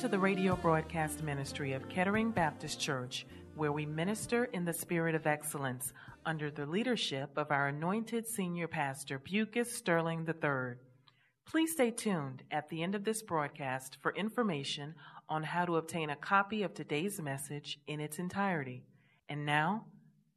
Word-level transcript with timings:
to 0.00 0.08
the 0.08 0.18
radio 0.18 0.56
broadcast 0.56 1.22
ministry 1.22 1.74
of 1.74 1.86
Kettering 1.90 2.30
Baptist 2.30 2.80
Church, 2.80 3.26
where 3.54 3.70
we 3.70 3.84
minister 3.84 4.44
in 4.46 4.64
the 4.64 4.72
spirit 4.72 5.14
of 5.14 5.26
excellence 5.26 5.92
under 6.24 6.50
the 6.50 6.64
leadership 6.64 7.28
of 7.36 7.50
our 7.50 7.68
anointed 7.68 8.26
senior 8.26 8.66
pastor, 8.66 9.18
Bucus 9.18 9.70
Sterling 9.70 10.26
III. 10.26 10.76
Please 11.44 11.72
stay 11.72 11.90
tuned 11.90 12.44
at 12.50 12.66
the 12.70 12.82
end 12.82 12.94
of 12.94 13.04
this 13.04 13.20
broadcast 13.20 13.98
for 14.00 14.14
information 14.14 14.94
on 15.28 15.42
how 15.42 15.66
to 15.66 15.76
obtain 15.76 16.08
a 16.08 16.16
copy 16.16 16.62
of 16.62 16.72
today's 16.72 17.20
message 17.20 17.78
in 17.86 18.00
its 18.00 18.18
entirety. 18.18 18.82
And 19.28 19.44
now, 19.44 19.84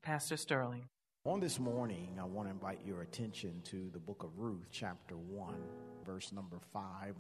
Pastor 0.02 0.36
Sterling. 0.36 0.90
On 1.24 1.40
this 1.40 1.58
morning, 1.58 2.18
I 2.20 2.26
want 2.26 2.50
to 2.50 2.52
invite 2.52 2.82
your 2.86 3.02
attention 3.04 3.62
to 3.68 3.90
the 3.94 4.00
book 4.00 4.24
of 4.24 4.38
Ruth, 4.38 4.68
chapter 4.74 5.16
1, 5.16 5.56
verse 6.06 6.34
number 6.34 6.60
5. 6.74 7.16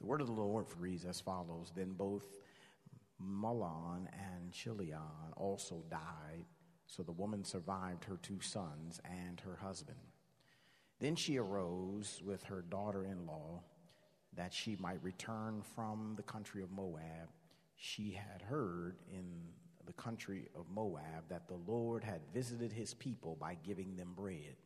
The 0.00 0.06
word 0.06 0.20
of 0.20 0.26
the 0.26 0.32
Lord 0.32 0.66
reads 0.78 1.04
as 1.04 1.20
follows 1.20 1.72
Then 1.74 1.92
both 1.92 2.26
Mahlon 3.20 4.08
and 4.12 4.52
Chilion 4.52 5.32
also 5.36 5.84
died, 5.90 6.44
so 6.86 7.02
the 7.02 7.12
woman 7.12 7.44
survived 7.44 8.04
her 8.04 8.18
two 8.22 8.40
sons 8.40 9.00
and 9.04 9.40
her 9.40 9.56
husband. 9.56 9.98
Then 11.00 11.16
she 11.16 11.38
arose 11.38 12.22
with 12.24 12.42
her 12.44 12.62
daughter 12.62 13.04
in 13.04 13.26
law 13.26 13.62
that 14.36 14.52
she 14.52 14.76
might 14.76 15.02
return 15.02 15.62
from 15.74 16.14
the 16.16 16.22
country 16.22 16.62
of 16.62 16.70
Moab. 16.70 17.28
She 17.76 18.10
had 18.10 18.42
heard 18.42 18.96
in 19.12 19.24
the 19.86 19.92
country 19.92 20.48
of 20.54 20.68
Moab 20.70 21.28
that 21.28 21.46
the 21.48 21.58
Lord 21.66 22.02
had 22.04 22.20
visited 22.32 22.72
his 22.72 22.94
people 22.94 23.36
by 23.38 23.56
giving 23.62 23.96
them 23.96 24.12
bread. 24.14 24.56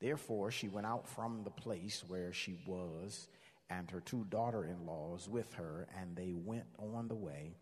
Therefore, 0.00 0.50
she 0.50 0.68
went 0.68 0.86
out 0.86 1.06
from 1.06 1.44
the 1.44 1.50
place 1.50 2.02
where 2.08 2.32
she 2.32 2.56
was, 2.66 3.28
and 3.70 3.90
her 3.90 4.00
two 4.00 4.26
daughter 4.28 4.64
in 4.64 4.84
laws 4.84 5.28
with 5.28 5.54
her, 5.54 5.88
and 5.98 6.16
they 6.16 6.34
went 6.34 6.66
on 6.78 7.08
the 7.08 7.14
way 7.14 7.56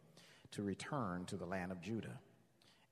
to 0.52 0.62
return 0.62 1.26
to 1.26 1.36
the 1.36 1.46
land 1.46 1.70
of 1.70 1.80
Judah. 1.80 2.18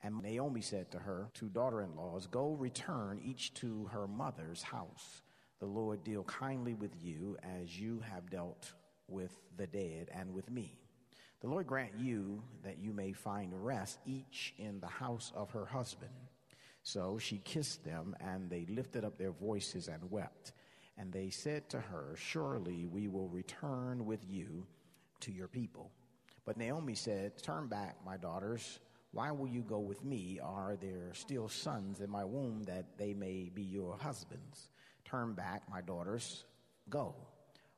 And 0.02 0.22
Naomi 0.22 0.60
said 0.60 0.90
to 0.92 0.98
her 0.98 1.30
two 1.34 1.48
daughter 1.48 1.80
in 1.80 1.96
laws, 1.96 2.26
Go 2.26 2.52
return 2.52 3.20
each 3.24 3.54
to 3.54 3.86
her 3.92 4.06
mother's 4.06 4.62
house. 4.62 5.22
The 5.58 5.66
Lord 5.66 6.04
deal 6.04 6.22
kindly 6.24 6.74
with 6.74 6.92
you 7.02 7.38
as 7.42 7.80
you 7.80 8.00
have 8.00 8.30
dealt 8.30 8.72
with 9.08 9.32
the 9.56 9.66
dead 9.66 10.08
and 10.14 10.34
with 10.34 10.50
me. 10.50 10.78
The 11.40 11.48
Lord 11.48 11.66
grant 11.66 11.92
you 11.98 12.42
that 12.62 12.78
you 12.78 12.92
may 12.92 13.12
find 13.12 13.64
rest 13.64 13.98
each 14.04 14.54
in 14.58 14.80
the 14.80 14.86
house 14.86 15.32
of 15.34 15.50
her 15.52 15.64
husband. 15.64 16.10
So 16.82 17.18
she 17.18 17.38
kissed 17.38 17.84
them, 17.84 18.14
and 18.20 18.48
they 18.48 18.66
lifted 18.68 19.04
up 19.04 19.18
their 19.18 19.32
voices 19.32 19.88
and 19.88 20.10
wept. 20.10 20.52
And 20.98 21.12
they 21.12 21.30
said 21.30 21.68
to 21.70 21.80
her, 21.80 22.14
Surely 22.16 22.86
we 22.86 23.08
will 23.08 23.28
return 23.28 24.06
with 24.06 24.20
you 24.28 24.66
to 25.20 25.32
your 25.32 25.48
people. 25.48 25.90
But 26.44 26.56
Naomi 26.56 26.94
said, 26.94 27.42
Turn 27.42 27.66
back, 27.66 27.96
my 28.04 28.16
daughters. 28.16 28.80
Why 29.12 29.30
will 29.30 29.48
you 29.48 29.62
go 29.62 29.78
with 29.78 30.04
me? 30.04 30.40
Are 30.42 30.76
there 30.76 31.12
still 31.14 31.48
sons 31.48 32.00
in 32.00 32.10
my 32.10 32.24
womb 32.24 32.64
that 32.64 32.98
they 32.98 33.14
may 33.14 33.50
be 33.54 33.62
your 33.62 33.96
husbands? 33.96 34.68
Turn 35.04 35.34
back, 35.34 35.62
my 35.70 35.80
daughters. 35.80 36.44
Go. 36.90 37.14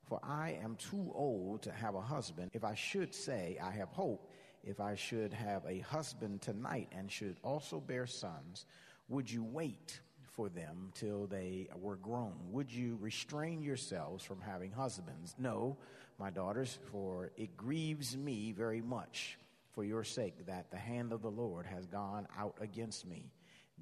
For 0.08 0.18
I 0.22 0.58
am 0.62 0.76
too 0.76 1.12
old 1.14 1.62
to 1.62 1.72
have 1.72 1.94
a 1.94 2.00
husband. 2.00 2.50
If 2.54 2.64
I 2.64 2.74
should 2.74 3.14
say, 3.14 3.58
I 3.62 3.70
have 3.72 3.90
hope, 3.90 4.30
if 4.64 4.80
I 4.80 4.94
should 4.94 5.32
have 5.32 5.64
a 5.66 5.80
husband 5.80 6.40
tonight 6.40 6.88
and 6.92 7.10
should 7.10 7.36
also 7.44 7.78
bear 7.78 8.06
sons, 8.06 8.66
would 9.08 9.30
you 9.30 9.44
wait 9.44 10.00
for 10.38 10.48
them 10.48 10.92
till 10.94 11.26
they 11.26 11.66
were 11.74 11.96
grown? 11.96 12.32
Would 12.52 12.72
you 12.72 12.96
restrain 13.00 13.60
yourselves 13.60 14.22
from 14.22 14.40
having 14.40 14.70
husbands? 14.70 15.34
No, 15.36 15.76
my 16.16 16.30
daughters, 16.30 16.78
for 16.92 17.32
it 17.36 17.56
grieves 17.56 18.16
me 18.16 18.52
very 18.52 18.80
much 18.80 19.36
for 19.72 19.82
your 19.82 20.04
sake 20.04 20.46
that 20.46 20.70
the 20.70 20.76
hand 20.76 21.12
of 21.12 21.22
the 21.22 21.30
Lord 21.30 21.66
has 21.66 21.86
gone 21.86 22.28
out 22.38 22.54
against 22.60 23.04
me. 23.04 23.32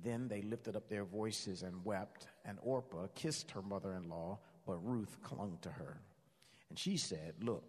Then 0.02 0.28
they 0.28 0.40
lifted 0.40 0.76
up 0.76 0.88
their 0.88 1.04
voices 1.04 1.62
and 1.62 1.84
wept, 1.84 2.26
and 2.46 2.56
Orpah 2.62 3.08
kissed 3.14 3.50
her 3.50 3.60
mother 3.60 3.92
in 3.92 4.08
law, 4.08 4.38
but 4.66 4.78
Ruth 4.82 5.18
clung 5.22 5.58
to 5.60 5.68
her. 5.68 6.00
And 6.70 6.78
she 6.78 6.96
said, 6.96 7.34
Look, 7.42 7.64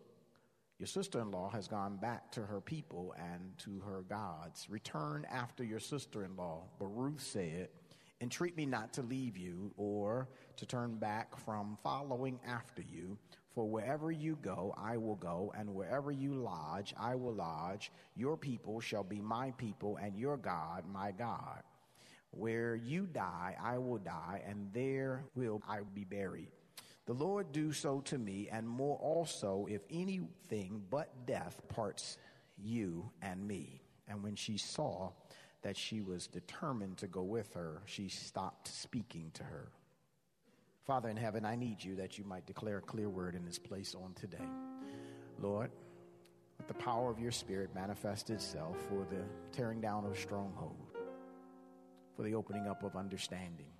your 0.80 0.88
sister 0.88 1.20
in 1.20 1.30
law 1.32 1.50
has 1.50 1.68
gone 1.68 1.98
back 1.98 2.32
to 2.32 2.42
her 2.42 2.62
people 2.62 3.14
and 3.18 3.52
to 3.66 3.82
her 3.82 4.04
gods. 4.08 4.70
Return 4.70 5.26
after 5.30 5.66
your 5.66 5.82
sister 5.82 6.24
in 6.24 6.38
law. 6.38 6.70
But 6.80 6.86
Ruth 6.86 7.22
said, 7.22 7.68
Entreat 8.20 8.58
me 8.58 8.66
not 8.66 8.94
to 8.94 9.04
leave 9.04 9.38
you 9.38 9.72
or 9.78 10.28
to 10.56 10.66
turn 10.66 10.96
back 10.96 11.38
from 11.46 11.78
following 11.84 12.40
after 12.48 12.82
you. 12.82 13.18
For 13.54 13.70
wherever 13.70 14.12
you 14.12 14.38
go, 14.42 14.74
I 14.78 14.98
will 14.98 15.16
go, 15.16 15.54
and 15.58 15.74
wherever 15.74 16.12
you 16.12 16.36
lodge, 16.36 16.94
I 17.00 17.16
will 17.16 17.34
lodge. 17.34 17.92
Your 18.16 18.38
people 18.38 18.80
shall 18.80 19.04
be 19.04 19.20
my 19.20 19.52
people, 19.58 19.98
and 19.98 20.18
your 20.18 20.38
God 20.38 20.84
my 20.92 21.12
God. 21.12 21.64
Where 22.32 22.76
you 22.76 23.08
die, 23.08 23.56
I 23.62 23.78
will 23.78 23.98
die, 23.98 24.44
and 24.48 24.72
there 24.74 25.26
will 25.36 25.62
I 25.68 25.80
be 25.94 26.04
buried. 26.04 26.50
The 27.08 27.14
Lord 27.14 27.52
do 27.52 27.72
so 27.72 28.02
to 28.02 28.18
me, 28.18 28.50
and 28.52 28.68
more 28.68 28.98
also, 28.98 29.66
if 29.70 29.82
anything 29.90 30.84
but 30.90 31.26
death 31.26 31.62
parts 31.70 32.18
you 32.58 33.10
and 33.22 33.48
me. 33.48 33.82
And 34.08 34.24
when 34.24 34.36
she 34.36 34.58
saw 34.58 35.12
that 35.68 35.76
she 35.76 36.00
was 36.00 36.28
determined 36.28 36.96
to 36.96 37.08
go 37.08 37.22
with 37.22 37.54
her, 37.54 37.82
she 37.84 38.08
stopped 38.08 38.70
speaking 38.70 39.30
to 39.34 39.44
her. 39.44 39.68
Father 40.86 41.10
in 41.10 41.18
heaven, 41.18 41.44
I 41.44 41.58
need 41.58 41.84
you 41.84 41.98
that 41.98 42.18
you 42.18 42.24
might 42.24 42.46
declare 42.46 42.78
a 42.78 42.82
clear 42.82 43.10
word 43.10 43.36
in 43.36 43.44
this 43.44 43.60
place 43.60 43.94
on 43.94 44.14
today. 44.14 44.48
Lord, 45.42 45.70
let 46.58 46.70
the 46.70 46.74
power 46.74 47.12
of 47.12 47.20
your 47.20 47.34
spirit 47.34 47.76
manifest 47.76 48.30
itself 48.30 48.78
for 48.88 49.06
the 49.10 49.26
tearing 49.52 49.82
down 49.82 50.06
of 50.06 50.18
stronghold, 50.18 50.88
for 52.16 52.24
the 52.24 52.34
opening 52.34 52.66
up 52.70 52.82
of 52.84 52.96
understanding, 52.96 53.74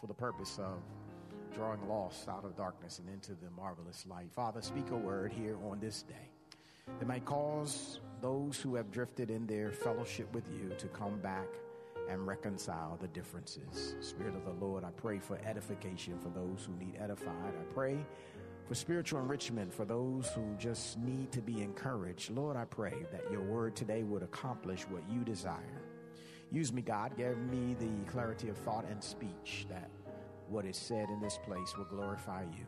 for 0.00 0.06
the 0.06 0.14
purpose 0.14 0.58
of 0.58 0.78
drawing 1.54 1.86
lost 1.86 2.30
out 2.30 2.46
of 2.46 2.56
darkness 2.56 2.98
and 2.98 3.10
into 3.10 3.32
the 3.32 3.50
marvelous 3.54 4.06
light. 4.06 4.32
Father, 4.32 4.62
speak 4.62 4.90
a 4.90 4.96
word 4.96 5.34
here 5.34 5.58
on 5.70 5.80
this 5.80 6.02
day 6.02 6.30
that 6.98 7.06
might 7.06 7.24
cause 7.24 8.00
those 8.20 8.60
who 8.60 8.74
have 8.74 8.90
drifted 8.90 9.30
in 9.30 9.46
their 9.46 9.72
fellowship 9.72 10.32
with 10.32 10.44
you 10.50 10.70
to 10.78 10.86
come 10.88 11.18
back 11.18 11.48
and 12.08 12.26
reconcile 12.26 12.98
the 13.00 13.08
differences. 13.08 13.96
Spirit 14.00 14.34
of 14.34 14.44
the 14.44 14.64
Lord, 14.64 14.84
I 14.84 14.90
pray 14.90 15.18
for 15.18 15.38
edification 15.44 16.18
for 16.18 16.28
those 16.28 16.66
who 16.66 16.76
need 16.76 16.96
edified. 17.00 17.54
I 17.58 17.72
pray 17.72 18.04
for 18.66 18.74
spiritual 18.74 19.20
enrichment 19.20 19.72
for 19.72 19.84
those 19.84 20.28
who 20.28 20.54
just 20.58 20.98
need 20.98 21.32
to 21.32 21.42
be 21.42 21.62
encouraged. 21.62 22.30
Lord, 22.30 22.56
I 22.56 22.64
pray 22.64 23.06
that 23.12 23.30
your 23.30 23.42
word 23.42 23.76
today 23.76 24.02
would 24.02 24.22
accomplish 24.22 24.82
what 24.88 25.02
you 25.10 25.24
desire. 25.24 25.82
Use 26.50 26.72
me, 26.72 26.82
God. 26.82 27.16
Give 27.16 27.36
me 27.36 27.74
the 27.78 28.10
clarity 28.10 28.48
of 28.48 28.56
thought 28.56 28.86
and 28.88 29.02
speech 29.02 29.66
that 29.68 29.90
what 30.48 30.64
is 30.64 30.76
said 30.76 31.08
in 31.08 31.20
this 31.20 31.38
place 31.44 31.76
will 31.76 31.84
glorify 31.86 32.42
you. 32.42 32.66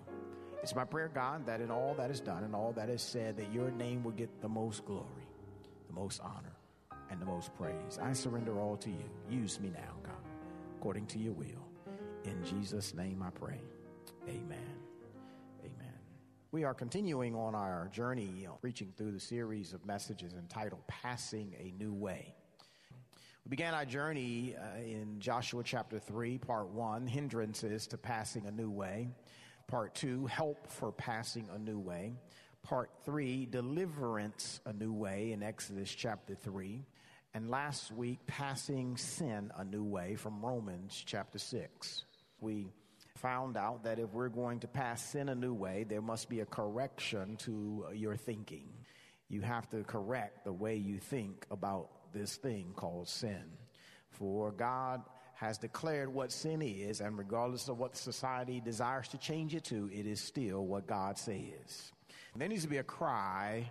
It's 0.63 0.75
my 0.75 0.85
prayer, 0.85 1.11
God, 1.13 1.47
that 1.47 1.61
in 1.61 1.71
all 1.71 1.95
that 1.99 2.11
is 2.11 2.21
done 2.21 2.45
and 2.45 2.55
all 2.55 2.73
that 2.73 2.89
is 2.89 3.03
said, 3.03 3.37
that 3.37 3.53
your 3.53 3.71
name 3.71 4.03
will 4.03 4.13
get 4.13 4.41
the 4.41 4.49
most 4.49 4.85
glory, 4.85 5.29
the 5.87 5.93
most 5.93 6.21
honor, 6.21 6.57
and 7.11 7.21
the 7.21 7.27
most 7.27 7.55
praise. 7.55 7.99
I 8.03 8.13
surrender 8.13 8.59
all 8.59 8.77
to 8.79 8.91
you. 8.91 9.11
Use 9.31 9.61
me 9.61 9.71
now, 9.73 9.95
God, 10.03 10.15
according 10.79 11.07
to 11.07 11.19
your 11.19 11.33
will. 11.33 11.67
In 12.25 12.43
Jesus' 12.45 12.95
name 12.95 13.23
I 13.23 13.31
pray. 13.31 13.61
Amen. 14.29 14.59
Amen. 15.61 15.95
We 16.51 16.65
are 16.65 16.75
continuing 16.75 17.37
on 17.37 17.55
our 17.55 17.89
journey, 17.93 18.49
preaching 18.61 18.93
through 18.97 19.13
the 19.13 19.21
series 19.21 19.73
of 19.73 19.87
messages 19.87 20.35
entitled 20.35 20.81
Passing 20.89 21.55
a 21.61 21.73
New 21.79 21.93
Way. 21.93 22.35
We 23.45 23.51
began 23.51 23.75
our 23.75 23.85
journey 23.85 24.57
uh, 24.57 24.81
in 24.81 25.21
Joshua 25.21 25.63
chapter 25.63 26.01
3, 26.01 26.39
part 26.39 26.69
1, 26.71 27.07
Hindrances 27.07 27.87
to 27.89 27.97
Passing 27.97 28.47
a 28.47 28.51
New 28.51 28.71
Way. 28.71 29.11
Part 29.69 29.97
2, 29.97 30.27
Help 30.27 30.71
for 30.71 30.93
Passing 30.93 31.49
a 31.53 31.59
New 31.59 31.81
Way. 31.81 32.15
Part 32.63 32.89
3, 33.05 33.47
Deliverance 33.47 34.61
a 34.65 34.73
New 34.73 34.93
Way 34.93 35.33
in 35.33 35.43
Exodus 35.43 35.93
chapter 35.93 36.37
3. 36.37 36.85
And 37.35 37.51
last 37.51 37.91
week, 37.91 38.21
passing 38.29 38.97
sin 38.97 39.51
a 39.57 39.65
new 39.65 39.83
way 39.83 40.15
from 40.15 40.41
Romans 40.41 41.03
chapter 41.05 41.41
6. 41.41 42.05
We 42.41 42.69
found 43.17 43.57
out 43.57 43.83
that 43.83 43.99
if 43.99 44.13
we're 44.13 44.29
going 44.29 44.61
to 44.61 44.69
pass 44.69 45.05
sin 45.05 45.31
a 45.31 45.35
new 45.35 45.53
way, 45.53 45.83
there 45.83 46.01
must 46.01 46.29
be 46.29 46.41
a 46.41 46.47
correction 46.47 47.37
to 47.39 47.87
your 47.93 48.15
thinking. 48.15 48.69
You 49.29 49.41
have 49.41 49.69
to 49.71 49.83
correct 49.83 50.45
the 50.45 50.53
way 50.53 50.77
you 50.77 51.01
think 51.01 51.45
about 51.51 52.13
this 52.13 52.37
thing 52.37 52.73
called 52.77 53.09
sin. 53.09 53.43
For 54.11 54.53
God 54.53 55.03
has 55.37 55.59
declared 55.59 56.13
what 56.13 56.33
sin 56.33 56.63
is, 56.63 57.01
and 57.01 57.17
regardless 57.17 57.69
of 57.69 57.79
what 57.79 57.97
society 57.97 58.61
desires 58.61 59.07
to 59.09 59.19
change 59.19 59.55
it 59.55 59.65
to, 59.65 59.89
it 59.93 60.07
is 60.07 60.19
still 60.21 60.67
what 60.67 60.87
God 60.87 61.19
says. 61.19 61.93
There 62.35 62.49
needs 62.49 62.65
to 62.65 62.69
be 62.69 62.79
a 62.79 62.83
cry 62.83 63.71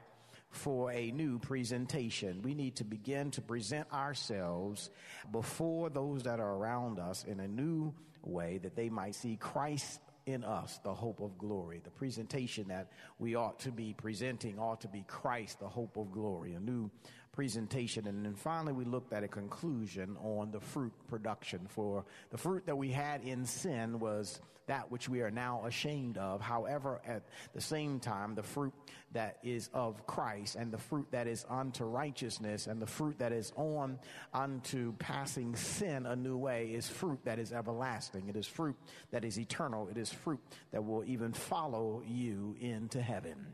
for 0.49 0.91
a 0.91 1.11
new 1.11 1.37
presentation. 1.37 2.41
We 2.43 2.53
need 2.53 2.77
to 2.77 2.83
begin 2.83 3.31
to 3.31 3.41
present 3.41 3.91
ourselves 3.91 4.89
before 5.31 5.89
those 5.89 6.23
that 6.23 6.39
are 6.39 6.53
around 6.53 6.99
us 6.99 7.25
in 7.25 7.39
a 7.39 7.47
new 7.47 7.93
way 8.23 8.59
that 8.59 8.75
they 8.75 8.89
might 8.89 9.15
see 9.15 9.35
Christ 9.35 9.99
in 10.25 10.43
us, 10.43 10.79
the 10.83 10.93
hope 10.93 11.19
of 11.19 11.37
glory. 11.37 11.81
The 11.83 11.91
presentation 11.91 12.67
that 12.69 12.91
we 13.19 13.35
ought 13.35 13.59
to 13.59 13.71
be 13.71 13.93
presenting 13.93 14.57
ought 14.57 14.81
to 14.81 14.87
be 14.87 15.03
Christ, 15.07 15.59
the 15.59 15.67
hope 15.67 15.97
of 15.97 16.11
glory, 16.11 16.53
a 16.53 16.59
new 16.59 16.89
presentation. 17.35 18.07
And 18.07 18.25
then 18.25 18.33
finally, 18.33 18.73
we 18.73 18.85
looked 18.85 19.13
at 19.13 19.23
a 19.23 19.27
conclusion 19.27 20.17
on 20.23 20.51
the 20.51 20.59
fruit 20.59 20.93
production. 21.07 21.67
For 21.69 22.05
the 22.31 22.37
fruit 22.37 22.65
that 22.65 22.77
we 22.77 22.91
had 22.91 23.21
in 23.23 23.45
sin 23.45 23.99
was 23.99 24.39
that 24.67 24.89
which 24.91 25.07
we 25.07 25.21
are 25.21 25.29
now 25.29 25.63
ashamed 25.65 26.17
of. 26.17 26.41
However, 26.41 27.01
at 27.05 27.23
the 27.53 27.61
same 27.61 27.99
time, 27.99 28.33
the 28.33 28.41
fruit 28.41 28.73
that 29.11 29.37
is 29.43 29.69
of 29.73 30.07
Christ 30.07 30.55
and 30.55 30.71
the 30.71 30.77
fruit 30.77 31.07
that 31.11 31.27
is 31.27 31.45
unto 31.49 31.83
righteousness 31.83 32.65
and 32.67 32.81
the 32.81 32.87
fruit 32.87 33.19
that 33.19 33.31
is 33.31 33.53
on 33.55 33.99
unto 34.33 34.93
passing 34.93 35.55
sin 35.55 36.05
a 36.05 36.15
new 36.15 36.37
way 36.37 36.71
is 36.73 36.87
fruit 36.87 37.19
that 37.25 37.37
is 37.37 37.51
everlasting. 37.51 38.27
It 38.27 38.35
is 38.35 38.47
fruit 38.47 38.75
that 39.11 39.23
is 39.23 39.39
eternal. 39.39 39.87
It 39.89 39.97
is 39.97 40.11
fruit 40.11 40.39
that 40.71 40.83
will 40.83 41.03
even 41.05 41.33
follow 41.33 42.01
you 42.07 42.55
into 42.59 43.01
heaven 43.01 43.53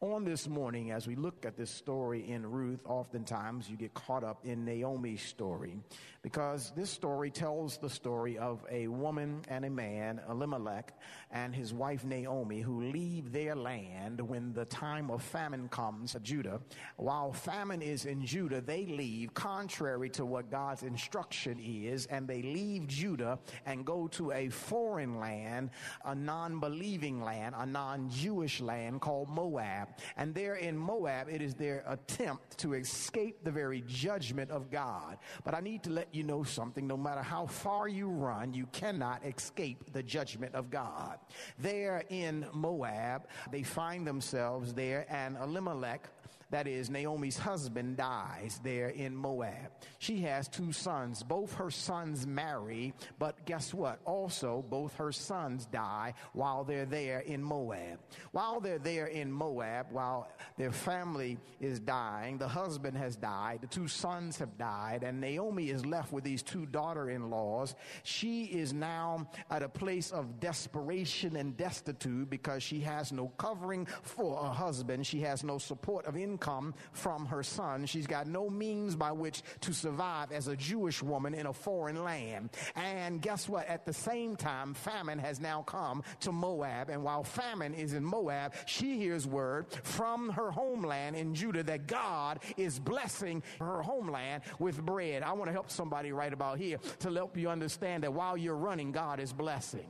on 0.00 0.24
this 0.24 0.48
morning, 0.48 0.90
as 0.90 1.06
we 1.06 1.14
look 1.14 1.46
at 1.46 1.56
this 1.56 1.70
story 1.70 2.28
in 2.28 2.44
Ruth, 2.50 2.80
oftentimes 2.84 3.70
you 3.70 3.76
get 3.76 3.94
caught 3.94 4.24
up 4.24 4.44
in 4.44 4.64
Naomi's 4.64 5.22
story 5.22 5.78
because 6.24 6.72
this 6.74 6.90
story 6.90 7.30
tells 7.30 7.76
the 7.76 7.88
story 7.90 8.38
of 8.38 8.64
a 8.70 8.88
woman 8.88 9.42
and 9.48 9.64
a 9.64 9.70
man, 9.70 10.20
Elimelech, 10.28 10.98
and 11.30 11.54
his 11.54 11.74
wife 11.74 12.02
Naomi, 12.04 12.60
who 12.60 12.84
leave 12.84 13.30
their 13.30 13.54
land 13.54 14.20
when 14.20 14.52
the 14.54 14.64
time 14.64 15.10
of 15.10 15.22
famine 15.22 15.68
comes, 15.68 16.16
Judah. 16.22 16.60
While 16.96 17.32
famine 17.32 17.82
is 17.82 18.06
in 18.06 18.24
Judah, 18.24 18.62
they 18.62 18.86
leave 18.86 19.34
contrary 19.34 20.08
to 20.10 20.24
what 20.24 20.50
God's 20.50 20.82
instruction 20.82 21.58
is, 21.60 22.06
and 22.06 22.26
they 22.26 22.40
leave 22.40 22.86
Judah 22.86 23.38
and 23.66 23.84
go 23.84 24.08
to 24.08 24.32
a 24.32 24.48
foreign 24.48 25.20
land, 25.20 25.70
a 26.06 26.14
non 26.14 26.58
believing 26.58 27.22
land, 27.22 27.54
a 27.58 27.66
non 27.66 28.08
Jewish 28.08 28.60
land 28.62 29.02
called 29.02 29.28
Moab. 29.28 29.83
And 30.16 30.34
there 30.34 30.54
in 30.56 30.76
Moab, 30.76 31.28
it 31.28 31.42
is 31.42 31.54
their 31.54 31.84
attempt 31.86 32.58
to 32.58 32.74
escape 32.74 33.44
the 33.44 33.50
very 33.50 33.82
judgment 33.86 34.50
of 34.50 34.70
God. 34.70 35.18
But 35.44 35.54
I 35.54 35.60
need 35.60 35.82
to 35.84 35.90
let 35.90 36.14
you 36.14 36.22
know 36.22 36.42
something. 36.42 36.86
No 36.86 36.96
matter 36.96 37.22
how 37.22 37.46
far 37.46 37.88
you 37.88 38.08
run, 38.08 38.54
you 38.54 38.66
cannot 38.72 39.24
escape 39.24 39.92
the 39.92 40.02
judgment 40.02 40.54
of 40.54 40.70
God. 40.70 41.18
There 41.58 42.04
in 42.08 42.46
Moab, 42.52 43.28
they 43.50 43.62
find 43.62 44.06
themselves 44.06 44.74
there, 44.74 45.06
and 45.08 45.36
Elimelech 45.36 46.08
that 46.54 46.68
is, 46.68 46.88
Naomi's 46.88 47.36
husband 47.36 47.96
dies 47.96 48.60
there 48.62 48.90
in 48.90 49.16
Moab. 49.16 49.72
She 49.98 50.20
has 50.20 50.46
two 50.46 50.70
sons. 50.70 51.24
Both 51.24 51.54
her 51.54 51.68
sons 51.68 52.28
marry, 52.28 52.94
but 53.18 53.44
guess 53.44 53.74
what? 53.74 53.98
Also, 54.04 54.64
both 54.70 54.94
her 54.94 55.10
sons 55.10 55.66
die 55.66 56.14
while 56.32 56.62
they're 56.62 56.86
there 56.86 57.18
in 57.18 57.42
Moab. 57.42 57.98
While 58.30 58.60
they're 58.60 58.78
there 58.78 59.06
in 59.06 59.32
Moab, 59.32 59.86
while 59.90 60.28
their 60.56 60.70
family 60.70 61.38
is 61.60 61.80
dying, 61.80 62.38
the 62.38 62.46
husband 62.46 62.96
has 62.98 63.16
died, 63.16 63.58
the 63.60 63.66
two 63.66 63.88
sons 63.88 64.38
have 64.38 64.56
died, 64.56 65.02
and 65.02 65.20
Naomi 65.20 65.70
is 65.70 65.84
left 65.84 66.12
with 66.12 66.22
these 66.22 66.44
two 66.44 66.66
daughter 66.66 67.10
in 67.10 67.30
laws. 67.30 67.74
She 68.04 68.44
is 68.44 68.72
now 68.72 69.28
at 69.50 69.64
a 69.64 69.68
place 69.68 70.12
of 70.12 70.38
desperation 70.38 71.34
and 71.34 71.56
destitute 71.56 72.30
because 72.30 72.62
she 72.62 72.78
has 72.82 73.10
no 73.10 73.26
covering 73.38 73.86
for 74.02 74.38
a 74.38 74.50
husband. 74.50 75.04
She 75.04 75.18
has 75.22 75.42
no 75.42 75.58
support 75.58 76.06
of 76.06 76.16
income 76.16 76.43
income 76.44 76.74
from 76.92 77.26
her 77.26 77.42
son. 77.42 77.86
She's 77.86 78.06
got 78.06 78.26
no 78.26 78.50
means 78.50 78.94
by 78.96 79.12
which 79.12 79.42
to 79.62 79.72
survive 79.72 80.30
as 80.32 80.48
a 80.48 80.56
Jewish 80.56 81.02
woman 81.02 81.34
in 81.34 81.46
a 81.46 81.52
foreign 81.52 82.04
land. 82.04 82.50
And 82.76 83.20
guess 83.20 83.48
what? 83.48 83.66
At 83.66 83.86
the 83.86 83.92
same 83.92 84.36
time, 84.36 84.74
famine 84.74 85.18
has 85.18 85.40
now 85.40 85.62
come 85.62 86.02
to 86.20 86.32
Moab. 86.32 86.90
And 86.90 87.02
while 87.02 87.24
famine 87.24 87.74
is 87.74 87.94
in 87.94 88.04
Moab, 88.04 88.52
she 88.66 88.98
hears 88.98 89.26
word 89.26 89.66
from 89.82 90.30
her 90.30 90.50
homeland 90.50 91.16
in 91.16 91.34
Judah 91.34 91.62
that 91.62 91.86
God 91.86 92.40
is 92.56 92.78
blessing 92.78 93.42
her 93.58 93.82
homeland 93.82 94.42
with 94.58 94.84
bread. 94.84 95.22
I 95.22 95.32
want 95.32 95.48
to 95.48 95.52
help 95.52 95.70
somebody 95.70 96.12
right 96.12 96.32
about 96.32 96.58
here 96.58 96.78
to 97.00 97.10
help 97.10 97.36
you 97.36 97.48
understand 97.48 98.02
that 98.02 98.12
while 98.12 98.36
you're 98.36 98.56
running, 98.56 98.92
God 98.92 99.18
is 99.18 99.32
blessing. 99.32 99.86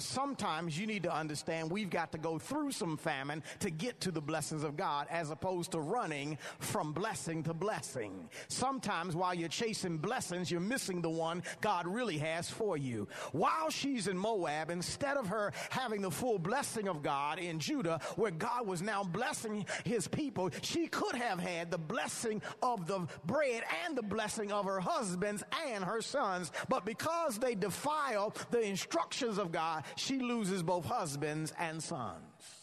Sometimes 0.00 0.78
you 0.78 0.86
need 0.86 1.02
to 1.04 1.14
understand 1.14 1.70
we've 1.70 1.90
got 1.90 2.12
to 2.12 2.18
go 2.18 2.38
through 2.38 2.72
some 2.72 2.96
famine 2.96 3.42
to 3.60 3.70
get 3.70 4.00
to 4.00 4.10
the 4.10 4.20
blessings 4.20 4.62
of 4.62 4.76
God 4.76 5.06
as 5.10 5.30
opposed 5.30 5.72
to 5.72 5.80
running 5.80 6.38
from 6.58 6.92
blessing 6.92 7.42
to 7.44 7.54
blessing. 7.54 8.28
Sometimes 8.48 9.14
while 9.14 9.34
you're 9.34 9.48
chasing 9.48 9.98
blessings, 9.98 10.50
you're 10.50 10.60
missing 10.60 11.00
the 11.00 11.10
one 11.10 11.42
God 11.60 11.86
really 11.86 12.18
has 12.18 12.50
for 12.50 12.76
you. 12.76 13.08
While 13.32 13.70
she's 13.70 14.08
in 14.08 14.16
Moab, 14.16 14.70
instead 14.70 15.16
of 15.16 15.26
her 15.28 15.52
having 15.70 16.02
the 16.02 16.10
full 16.10 16.38
blessing 16.38 16.88
of 16.88 17.02
God 17.02 17.38
in 17.38 17.58
Judah, 17.58 18.00
where 18.16 18.30
God 18.30 18.66
was 18.66 18.82
now 18.82 19.02
blessing 19.02 19.66
his 19.84 20.08
people, 20.08 20.50
she 20.62 20.86
could 20.86 21.14
have 21.14 21.38
had 21.38 21.70
the 21.70 21.78
blessing 21.78 22.42
of 22.62 22.86
the 22.86 23.06
bread 23.26 23.62
and 23.84 23.96
the 23.96 24.02
blessing 24.02 24.52
of 24.52 24.64
her 24.64 24.80
husbands 24.80 25.42
and 25.66 25.84
her 25.84 26.00
sons. 26.00 26.52
But 26.68 26.84
because 26.84 27.38
they 27.38 27.54
defile 27.54 28.34
the 28.50 28.62
instructions 28.62 29.38
of 29.38 29.52
God, 29.52 29.84
she 29.96 30.18
loses 30.18 30.62
both 30.62 30.84
husbands 30.84 31.52
and 31.58 31.82
sons. 31.82 32.60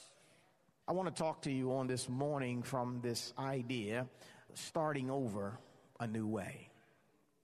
I 0.88 0.94
want 0.94 1.13
to 1.13 1.21
talk 1.21 1.41
to 1.44 1.51
you 1.51 1.74
on 1.74 1.88
this 1.88 2.07
morning 2.07 2.63
from 2.63 3.01
this 3.01 3.33
idea 3.38 4.07
starting 4.53 5.09
over 5.09 5.59
a 6.00 6.07
new 6.07 6.27
way. 6.27 6.69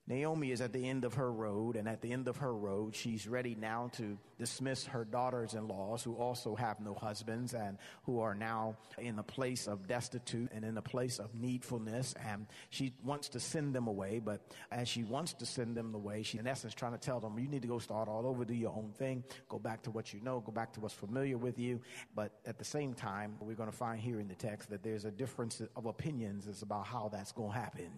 Naomi 0.07 0.51
is 0.51 0.61
at 0.61 0.73
the 0.73 0.87
end 0.87 1.05
of 1.05 1.13
her 1.13 1.31
road, 1.31 1.75
and 1.75 1.87
at 1.87 2.01
the 2.01 2.11
end 2.11 2.27
of 2.27 2.37
her 2.37 2.53
road, 2.53 2.95
she's 2.95 3.27
ready 3.27 3.55
now 3.55 3.89
to 3.93 4.17
dismiss 4.43 4.85
her 4.85 5.05
daughters 5.05 5.53
in 5.53 5.69
laws 5.69 6.03
who 6.03 6.15
also 6.15 6.53
have 6.53 6.81
no 6.81 6.93
husbands 6.93 7.53
and 7.53 7.77
who 8.03 8.19
are 8.19 8.35
now 8.35 8.75
in 8.97 9.17
a 9.17 9.23
place 9.23 9.67
of 9.67 9.87
destitute 9.87 10.51
and 10.51 10.65
in 10.65 10.77
a 10.77 10.81
place 10.81 11.17
of 11.17 11.33
needfulness. 11.33 12.13
And 12.29 12.47
she 12.69 12.91
wants 13.05 13.29
to 13.29 13.39
send 13.39 13.73
them 13.73 13.87
away, 13.87 14.19
but 14.19 14.41
as 14.69 14.89
she 14.89 15.05
wants 15.05 15.31
to 15.35 15.45
send 15.45 15.77
them 15.77 15.95
away, 15.95 16.23
she, 16.23 16.39
in 16.39 16.45
essence, 16.45 16.73
trying 16.73 16.91
to 16.91 16.97
tell 16.97 17.21
them, 17.21 17.39
you 17.39 17.47
need 17.47 17.61
to 17.61 17.69
go 17.69 17.79
start 17.79 18.09
all 18.09 18.27
over, 18.27 18.43
do 18.43 18.53
your 18.53 18.73
own 18.75 18.91
thing, 18.97 19.23
go 19.47 19.59
back 19.59 19.81
to 19.83 19.91
what 19.91 20.13
you 20.13 20.19
know, 20.19 20.41
go 20.41 20.51
back 20.51 20.73
to 20.73 20.81
what's 20.81 20.93
familiar 20.93 21.37
with 21.37 21.57
you. 21.57 21.79
But 22.13 22.33
at 22.45 22.57
the 22.57 22.65
same 22.65 22.93
time, 22.93 23.37
we're 23.39 23.55
going 23.55 23.71
to 23.71 23.77
find 23.77 23.97
here 23.97 24.19
in 24.19 24.27
the 24.27 24.35
text 24.35 24.69
that 24.71 24.83
there's 24.83 25.05
a 25.05 25.11
difference 25.11 25.61
of 25.77 25.85
opinions 25.85 26.49
as 26.49 26.63
about 26.63 26.85
how 26.85 27.09
that's 27.13 27.31
going 27.31 27.53
to 27.53 27.57
happen. 27.57 27.91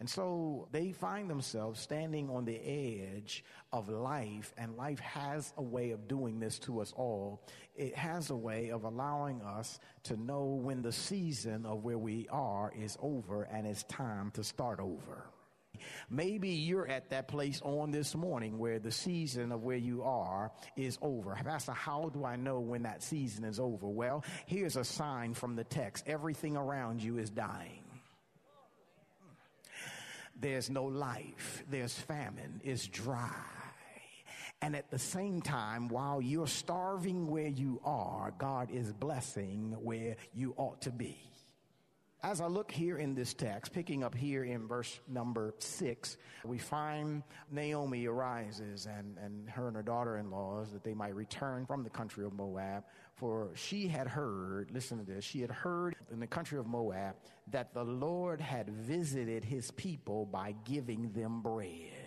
And 0.00 0.08
so 0.08 0.68
they 0.72 0.92
find 0.92 1.28
themselves 1.28 1.80
standing 1.80 2.30
on 2.30 2.46
the 2.46 2.56
edge 2.56 3.44
of 3.72 3.88
life, 3.88 4.52
and 4.58 4.76
life 4.76 5.00
has 5.00 5.52
a 5.56 5.62
way 5.62 5.90
of 5.90 6.06
doing 6.06 6.38
this 6.38 6.58
to 6.60 6.80
us 6.80 6.92
all. 6.96 7.42
It 7.74 7.96
has 7.96 8.30
a 8.30 8.36
way 8.36 8.70
of 8.70 8.84
allowing 8.84 9.40
us 9.42 9.80
to 10.04 10.16
know 10.16 10.44
when 10.44 10.82
the 10.82 10.92
season 10.92 11.64
of 11.64 11.82
where 11.82 11.98
we 11.98 12.28
are 12.30 12.72
is 12.78 12.98
over 13.00 13.44
and 13.44 13.66
it's 13.66 13.82
time 13.84 14.30
to 14.32 14.44
start 14.44 14.78
over. 14.78 15.24
Maybe 16.10 16.50
you're 16.50 16.86
at 16.86 17.10
that 17.10 17.28
place 17.28 17.60
on 17.64 17.90
this 17.90 18.14
morning 18.14 18.58
where 18.58 18.78
the 18.78 18.92
season 18.92 19.50
of 19.50 19.64
where 19.64 19.78
you 19.78 20.02
are 20.02 20.52
is 20.76 20.98
over. 21.00 21.34
Pastor, 21.44 21.72
how 21.72 22.10
do 22.12 22.24
I 22.24 22.36
know 22.36 22.60
when 22.60 22.82
that 22.82 23.02
season 23.02 23.44
is 23.44 23.58
over? 23.58 23.88
Well, 23.88 24.22
here's 24.46 24.76
a 24.76 24.84
sign 24.84 25.34
from 25.34 25.56
the 25.56 25.64
text 25.64 26.04
everything 26.06 26.56
around 26.56 27.02
you 27.02 27.18
is 27.18 27.30
dying 27.30 27.82
there's 30.42 30.68
no 30.68 30.84
life, 30.84 31.62
there's 31.70 31.94
famine, 31.94 32.60
it's 32.64 32.86
dry. 32.88 33.30
And 34.62 34.76
at 34.76 34.92
the 34.92 34.98
same 34.98 35.42
time, 35.42 35.88
while 35.88 36.22
you're 36.22 36.46
starving 36.46 37.26
where 37.26 37.48
you 37.48 37.80
are, 37.84 38.32
God 38.38 38.70
is 38.70 38.92
blessing 38.92 39.76
where 39.82 40.14
you 40.32 40.54
ought 40.56 40.80
to 40.82 40.92
be. 40.92 41.18
as 42.22 42.40
I 42.40 42.46
look 42.46 42.70
here 42.70 42.98
in 42.98 43.16
this 43.16 43.34
text, 43.34 43.72
picking 43.72 44.04
up 44.04 44.14
here 44.14 44.44
in 44.44 44.68
verse 44.68 45.00
number 45.08 45.54
six, 45.58 46.16
we 46.44 46.58
find 46.58 47.24
Naomi 47.50 48.06
arises 48.06 48.86
and, 48.86 49.18
and 49.18 49.50
her 49.50 49.66
and 49.66 49.76
her 49.76 49.82
daughter 49.82 50.18
in 50.18 50.30
laws 50.30 50.70
that 50.72 50.84
they 50.84 50.94
might 50.94 51.16
return 51.16 51.66
from 51.66 51.82
the 51.82 51.90
country 51.90 52.24
of 52.24 52.32
Moab. 52.32 52.84
For 53.16 53.50
she 53.54 53.88
had 53.88 54.06
heard, 54.06 54.70
listen 54.72 54.98
to 54.98 55.04
this, 55.04 55.24
she 55.24 55.40
had 55.40 55.50
heard 55.50 55.96
in 56.12 56.20
the 56.20 56.26
country 56.28 56.60
of 56.60 56.66
Moab 56.68 57.16
that 57.50 57.74
the 57.74 57.84
Lord 57.84 58.40
had 58.40 58.68
visited 58.68 59.44
his 59.44 59.72
people 59.72 60.24
by 60.24 60.54
giving 60.64 61.10
them 61.10 61.42
bread. 61.42 62.01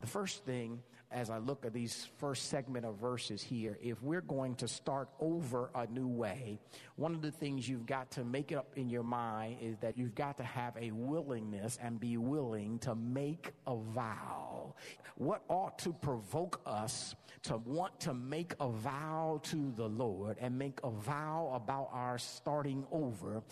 The 0.00 0.06
first 0.06 0.44
thing 0.44 0.82
as 1.12 1.28
I 1.28 1.38
look 1.38 1.66
at 1.66 1.72
these 1.72 2.08
first 2.18 2.50
segment 2.50 2.86
of 2.86 2.96
verses 2.96 3.42
here, 3.42 3.76
if 3.82 4.00
we're 4.00 4.20
going 4.20 4.54
to 4.56 4.68
start 4.68 5.08
over 5.18 5.70
a 5.74 5.86
new 5.86 6.06
way, 6.06 6.60
one 6.94 7.14
of 7.14 7.20
the 7.20 7.32
things 7.32 7.68
you've 7.68 7.86
got 7.86 8.12
to 8.12 8.24
make 8.24 8.52
it 8.52 8.54
up 8.54 8.68
in 8.76 8.88
your 8.88 9.02
mind 9.02 9.58
is 9.60 9.76
that 9.78 9.98
you've 9.98 10.14
got 10.14 10.36
to 10.36 10.44
have 10.44 10.76
a 10.80 10.92
willingness 10.92 11.78
and 11.82 11.98
be 11.98 12.16
willing 12.16 12.78
to 12.80 12.94
make 12.94 13.50
a 13.66 13.74
vow. 13.76 14.74
What 15.16 15.42
ought 15.48 15.80
to 15.80 15.92
provoke 15.92 16.60
us 16.64 17.16
to 17.42 17.56
want 17.56 17.98
to 18.00 18.14
make 18.14 18.54
a 18.60 18.68
vow 18.68 19.40
to 19.44 19.72
the 19.76 19.88
Lord 19.88 20.36
and 20.40 20.56
make 20.56 20.78
a 20.84 20.90
vow 20.90 21.50
about 21.54 21.90
our 21.92 22.18
starting 22.18 22.86
over 22.92 23.42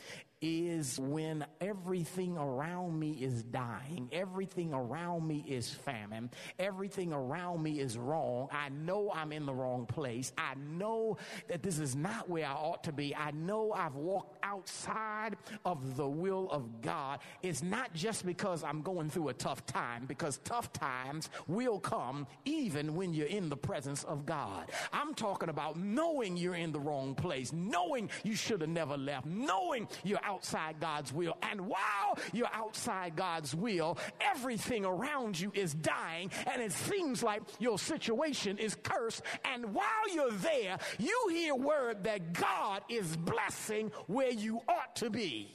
is 0.40 0.98
when 1.00 1.44
everything 1.60 2.36
around 2.36 2.98
me 2.98 3.12
is 3.12 3.42
dying, 3.42 4.08
everything 4.12 4.72
around 4.72 5.26
me 5.26 5.44
is 5.46 5.70
famine, 5.70 6.30
everything 6.58 7.12
around 7.12 7.62
me 7.62 7.80
is 7.80 7.98
wrong. 7.98 8.48
I 8.52 8.68
know 8.68 9.10
I'm 9.12 9.32
in 9.32 9.46
the 9.46 9.54
wrong 9.54 9.86
place. 9.86 10.32
I 10.38 10.54
know 10.54 11.18
that 11.48 11.62
this 11.62 11.78
is 11.78 11.96
not 11.96 12.28
where 12.28 12.46
I 12.46 12.52
ought 12.52 12.84
to 12.84 12.92
be. 12.92 13.14
I 13.14 13.32
know 13.32 13.72
I've 13.72 13.96
walked 13.96 14.38
outside 14.42 15.36
of 15.64 15.96
the 15.96 16.08
will 16.08 16.48
of 16.50 16.82
God. 16.82 17.20
It's 17.42 17.62
not 17.62 17.92
just 17.94 18.24
because 18.24 18.62
I'm 18.62 18.82
going 18.82 19.10
through 19.10 19.28
a 19.28 19.34
tough 19.34 19.66
time, 19.66 20.06
because 20.06 20.38
tough 20.44 20.72
times 20.72 21.30
will 21.46 21.80
come 21.80 22.26
even 22.44 22.94
when 22.94 23.12
you're 23.12 23.26
in 23.26 23.48
the 23.48 23.56
presence 23.56 24.04
of 24.04 24.24
God. 24.24 24.70
I'm 24.92 25.14
talking 25.14 25.48
about 25.48 25.78
knowing 25.78 26.36
you're 26.36 26.54
in 26.54 26.72
the 26.72 26.80
wrong 26.80 27.14
place, 27.14 27.52
knowing 27.52 28.10
you 28.22 28.34
should 28.34 28.60
have 28.60 28.70
never 28.70 28.96
left, 28.96 29.26
knowing 29.26 29.88
you're 30.04 30.18
outside 30.28 30.80
God's 30.80 31.12
will. 31.12 31.36
And 31.50 31.66
while 31.66 32.18
you're 32.32 32.52
outside 32.52 33.16
God's 33.16 33.54
will, 33.54 33.98
everything 34.20 34.84
around 34.84 35.40
you 35.40 35.50
is 35.54 35.74
dying 35.74 36.30
and 36.50 36.60
it 36.60 36.72
seems 36.72 37.22
like 37.22 37.42
your 37.58 37.78
situation 37.78 38.58
is 38.58 38.76
cursed. 38.82 39.22
And 39.44 39.74
while 39.74 40.14
you're 40.14 40.32
there, 40.32 40.78
you 40.98 41.28
hear 41.30 41.54
word 41.54 42.04
that 42.04 42.32
God 42.32 42.82
is 42.88 43.16
blessing 43.16 43.90
where 44.06 44.30
you 44.30 44.60
ought 44.68 44.96
to 44.96 45.10
be. 45.10 45.50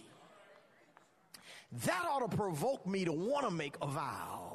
That 1.85 2.05
ought 2.09 2.29
to 2.29 2.37
provoke 2.37 2.85
me 2.85 3.05
to 3.05 3.11
want 3.11 3.45
to 3.45 3.51
make 3.51 3.75
a 3.81 3.87
vow. 3.87 4.52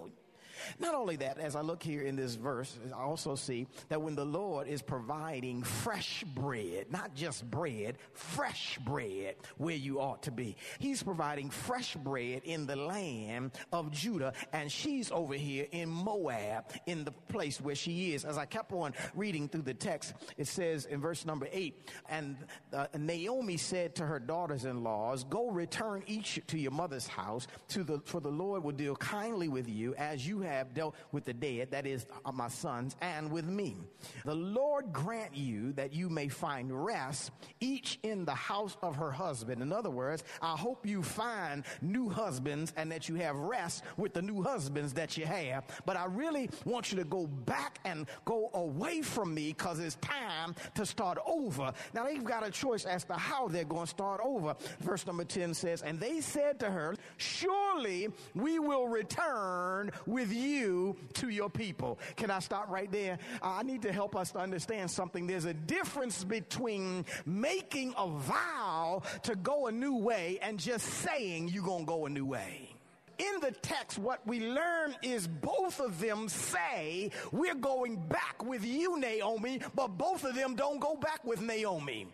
Not 0.78 0.94
only 0.94 1.16
that, 1.16 1.38
as 1.38 1.56
I 1.56 1.60
look 1.60 1.82
here 1.82 2.02
in 2.02 2.16
this 2.16 2.34
verse, 2.34 2.78
I 2.94 3.00
also 3.00 3.34
see 3.34 3.66
that 3.88 4.00
when 4.00 4.14
the 4.14 4.24
Lord 4.24 4.68
is 4.68 4.82
providing 4.82 5.62
fresh 5.62 6.24
bread, 6.24 6.90
not 6.90 7.14
just 7.14 7.48
bread, 7.50 7.98
fresh 8.12 8.78
bread 8.84 9.36
where 9.56 9.76
you 9.76 10.00
ought 10.00 10.22
to 10.24 10.30
be. 10.30 10.56
He's 10.78 11.02
providing 11.02 11.50
fresh 11.50 11.94
bread 11.94 12.42
in 12.44 12.66
the 12.66 12.76
land 12.76 13.52
of 13.72 13.90
Judah, 13.92 14.32
and 14.52 14.70
she's 14.70 15.10
over 15.12 15.34
here 15.34 15.66
in 15.70 15.88
Moab, 15.88 16.64
in 16.86 17.04
the 17.04 17.12
place 17.12 17.60
where 17.60 17.74
she 17.74 18.14
is. 18.14 18.24
As 18.24 18.36
I 18.36 18.44
kept 18.44 18.72
on 18.72 18.92
reading 19.14 19.48
through 19.48 19.62
the 19.62 19.74
text, 19.74 20.14
it 20.36 20.48
says 20.48 20.86
in 20.86 21.00
verse 21.00 21.24
number 21.24 21.48
eight, 21.52 21.88
and 22.08 22.36
uh, 22.72 22.86
Naomi 22.96 23.56
said 23.56 23.94
to 23.96 24.06
her 24.06 24.18
daughters-in-laws, 24.18 25.24
"Go 25.24 25.50
return 25.50 26.02
each 26.06 26.40
to 26.48 26.58
your 26.58 26.72
mother's 26.72 27.06
house, 27.06 27.46
to 27.68 27.84
the 27.84 28.00
for 28.04 28.20
the 28.20 28.30
Lord 28.30 28.64
will 28.64 28.72
deal 28.72 28.96
kindly 28.96 29.48
with 29.48 29.68
you 29.68 29.94
as 29.94 30.26
you 30.26 30.40
have." 30.40 30.57
Have 30.58 30.74
dealt 30.74 30.94
with 31.12 31.24
the 31.24 31.32
dead, 31.32 31.70
that 31.70 31.86
is, 31.86 32.06
uh, 32.24 32.32
my 32.32 32.48
sons, 32.48 32.96
and 33.00 33.30
with 33.30 33.46
me. 33.46 33.76
The 34.24 34.34
Lord 34.34 34.92
grant 34.92 35.36
you 35.36 35.72
that 35.72 35.92
you 35.92 36.08
may 36.08 36.28
find 36.28 36.84
rest, 36.84 37.30
each 37.60 37.98
in 38.02 38.24
the 38.24 38.34
house 38.34 38.76
of 38.82 38.96
her 38.96 39.10
husband. 39.10 39.62
In 39.62 39.72
other 39.72 39.90
words, 39.90 40.24
I 40.42 40.56
hope 40.56 40.86
you 40.86 41.02
find 41.02 41.64
new 41.80 42.08
husbands 42.08 42.72
and 42.76 42.90
that 42.92 43.08
you 43.08 43.16
have 43.16 43.36
rest 43.36 43.84
with 43.96 44.12
the 44.12 44.22
new 44.22 44.42
husbands 44.42 44.92
that 44.94 45.16
you 45.16 45.26
have. 45.26 45.64
But 45.86 45.96
I 45.96 46.06
really 46.06 46.50
want 46.64 46.92
you 46.92 46.98
to 46.98 47.04
go 47.04 47.26
back 47.26 47.78
and 47.84 48.06
go 48.24 48.50
away 48.54 49.02
from 49.02 49.34
me 49.34 49.48
because 49.48 49.78
it's 49.78 49.96
time 49.96 50.54
to 50.74 50.84
start 50.84 51.18
over. 51.26 51.72
Now 51.94 52.04
they've 52.04 52.24
got 52.24 52.46
a 52.46 52.50
choice 52.50 52.84
as 52.84 53.04
to 53.04 53.14
how 53.14 53.48
they're 53.48 53.64
going 53.64 53.86
to 53.86 53.90
start 53.90 54.20
over. 54.24 54.56
Verse 54.80 55.06
number 55.06 55.24
10 55.24 55.54
says, 55.54 55.82
And 55.82 55.98
they 56.00 56.20
said 56.20 56.60
to 56.60 56.70
her, 56.70 56.94
Surely 57.16 58.08
we 58.34 58.58
will 58.58 58.88
return 58.88 59.90
with 60.06 60.32
you 60.32 60.47
you 60.48 60.96
to 61.14 61.28
your 61.28 61.50
people. 61.50 61.98
Can 62.16 62.30
I 62.30 62.40
stop 62.40 62.68
right 62.70 62.90
there? 62.90 63.18
I 63.42 63.62
need 63.62 63.82
to 63.82 63.92
help 63.92 64.16
us 64.16 64.32
to 64.32 64.38
understand 64.38 64.90
something. 64.90 65.26
There's 65.26 65.44
a 65.44 65.54
difference 65.54 66.24
between 66.24 67.04
making 67.26 67.94
a 67.96 68.08
vow 68.08 69.02
to 69.24 69.36
go 69.36 69.66
a 69.66 69.72
new 69.72 69.96
way 69.96 70.38
and 70.42 70.58
just 70.58 70.86
saying 70.86 71.48
you're 71.48 71.64
going 71.64 71.84
to 71.84 71.86
go 71.86 72.06
a 72.06 72.10
new 72.10 72.26
way 72.26 72.74
in 73.18 73.37
the 73.48 73.54
text, 73.60 73.98
what 73.98 74.26
we 74.26 74.40
learn 74.40 74.94
is 75.02 75.26
both 75.26 75.80
of 75.80 76.00
them 76.00 76.28
say, 76.28 77.10
We're 77.32 77.54
going 77.54 77.96
back 77.96 78.44
with 78.44 78.64
you, 78.64 78.98
Naomi, 78.98 79.60
but 79.74 79.96
both 79.96 80.24
of 80.24 80.34
them 80.34 80.54
don't 80.54 80.80
go 80.80 80.96
back 80.96 81.24
with 81.24 81.40
Naomi. 81.40 82.08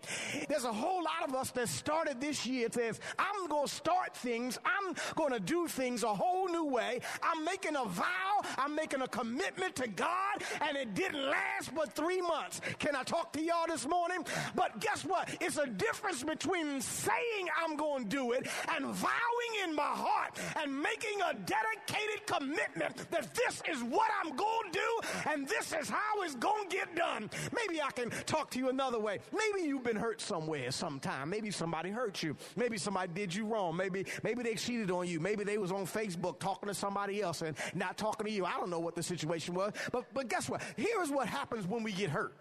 There's 0.49 0.65
a 0.65 0.73
whole 0.73 1.03
lot 1.03 1.29
of 1.29 1.35
us 1.35 1.51
that 1.53 1.69
started 1.69 2.21
this 2.21 2.47
year 2.47 2.69
says, 2.71 3.01
I'm 3.19 3.49
going 3.49 3.67
to 3.67 3.73
start 3.73 4.17
things, 4.17 4.59
I'm 4.65 4.95
going 5.17 5.33
to 5.33 5.41
do 5.41 5.67
things 5.67 6.03
a 6.03 6.15
whole 6.15 6.49
new 6.49 6.67
way. 6.67 7.01
I'm 7.23 7.45
making 7.45 7.75
a 7.77 7.85
vow, 7.85 8.43
I'm 8.57 8.75
making 8.77 9.03
a 9.03 9.09
commitment 9.09 9.75
to 9.77 9.89
God, 9.89 10.43
and 10.61 10.77
it 10.77 10.95
didn't 10.95 11.21
last 11.21 11.75
but 11.75 11.95
three 11.95 12.21
months. 12.21 12.61
Can 12.79 12.95
I 12.95 13.03
talk 13.03 13.33
to 13.33 13.43
y'all 13.43 13.67
this 13.67 13.89
morning? 13.89 14.25
But 14.55 14.81
guess 14.81 15.05
what? 15.05 15.29
It's 15.41 15.57
a 15.57 15.67
difference 15.67 16.23
between 16.23 16.81
saying 16.81 17.49
I'm 17.63 17.77
going 17.77 18.05
to 18.05 18.09
do 18.09 18.33
it 18.33 18.47
and 18.75 18.87
vowing 18.87 19.55
in 19.65 19.75
my 19.75 19.83
heart 19.83 20.39
and 20.63 20.83
making 20.83 21.21
a 21.31 21.35
dedicated 21.35 22.27
commitment 22.27 23.11
that 23.11 23.35
this 23.35 23.63
is 23.71 23.83
what 23.83 24.11
I'm 24.23 24.35
going 24.37 24.73
to 24.73 24.79
do 24.79 25.31
and 25.31 25.49
this 25.49 25.73
is 25.73 25.89
how 25.89 26.23
it's 26.23 26.35
going 26.35 26.69
to 26.69 26.77
get 26.77 26.95
done. 26.95 27.31
Maybe 27.55 27.81
I 27.81 27.91
can 27.91 28.11
talk 28.27 28.51
to 28.53 28.59
you 28.59 28.69
another 28.69 28.99
way. 28.99 29.19
Maybe 29.33 29.67
you've 29.67 29.85
been 29.85 29.97
hurt 29.97 30.21
somewhere 30.21 30.71
sometime. 30.71 31.31
Maybe 31.31 31.51
somebody 31.51 31.91
hurt 31.91 32.23
you. 32.23 32.37
Maybe 32.57 32.79
somebody 32.79 33.13
did 33.13 33.35
you 33.35 33.47
wrong. 33.47 33.77
Maybe 33.77 34.07
maybe 34.23 34.43
they 34.43 34.55
cheated 34.55 34.91
on 34.91 35.09
you. 35.09 35.21
Maybe 35.21 35.45
they 35.45 35.59
was 35.59 35.73
on 35.73 35.87
Facebook 35.87 36.39
talking 36.39 36.69
to 36.69 36.75
somebody 36.75 37.23
else 37.23 37.43
and 37.43 37.57
not 37.75 37.97
talking 37.97 38.27
to 38.27 38.33
you. 38.33 38.45
I 38.45 38.53
don't 38.53 38.71
know 38.71 38.81
what 38.81 38.95
the 38.95 39.03
situation 39.03 39.55
was. 39.55 39.73
But 39.93 40.13
but 40.13 40.29
guess 40.29 40.49
what? 40.49 40.63
Here 40.77 41.03
is 41.03 41.11
what 41.11 41.27
happens 41.27 41.67
when 41.67 41.83
we 41.83 41.93
get 41.93 42.11
hurt. 42.11 42.35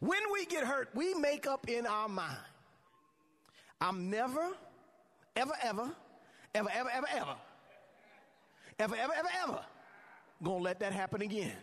When 0.00 0.20
we 0.32 0.46
get 0.46 0.64
hurt, 0.64 0.90
we 0.94 1.14
make 1.14 1.46
up 1.46 1.68
in 1.68 1.86
our 1.86 2.08
mind. 2.08 2.38
I'm 3.80 4.08
never, 4.08 4.52
ever, 5.36 5.52
ever 5.62 5.92
ever, 6.56 6.70
ever, 6.70 6.90
ever, 6.90 7.06
ever, 7.14 7.36
ever, 8.78 8.96
ever, 8.96 9.12
ever, 9.16 9.28
ever 9.44 9.60
gonna 10.42 10.62
let 10.62 10.80
that 10.80 10.92
happen 10.92 11.22
again. 11.22 11.56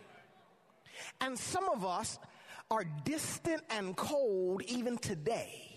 And 1.20 1.38
some 1.38 1.68
of 1.68 1.84
us 1.84 2.18
are 2.70 2.84
distant 3.04 3.62
and 3.70 3.96
cold 3.96 4.62
even 4.66 4.98
today 4.98 5.74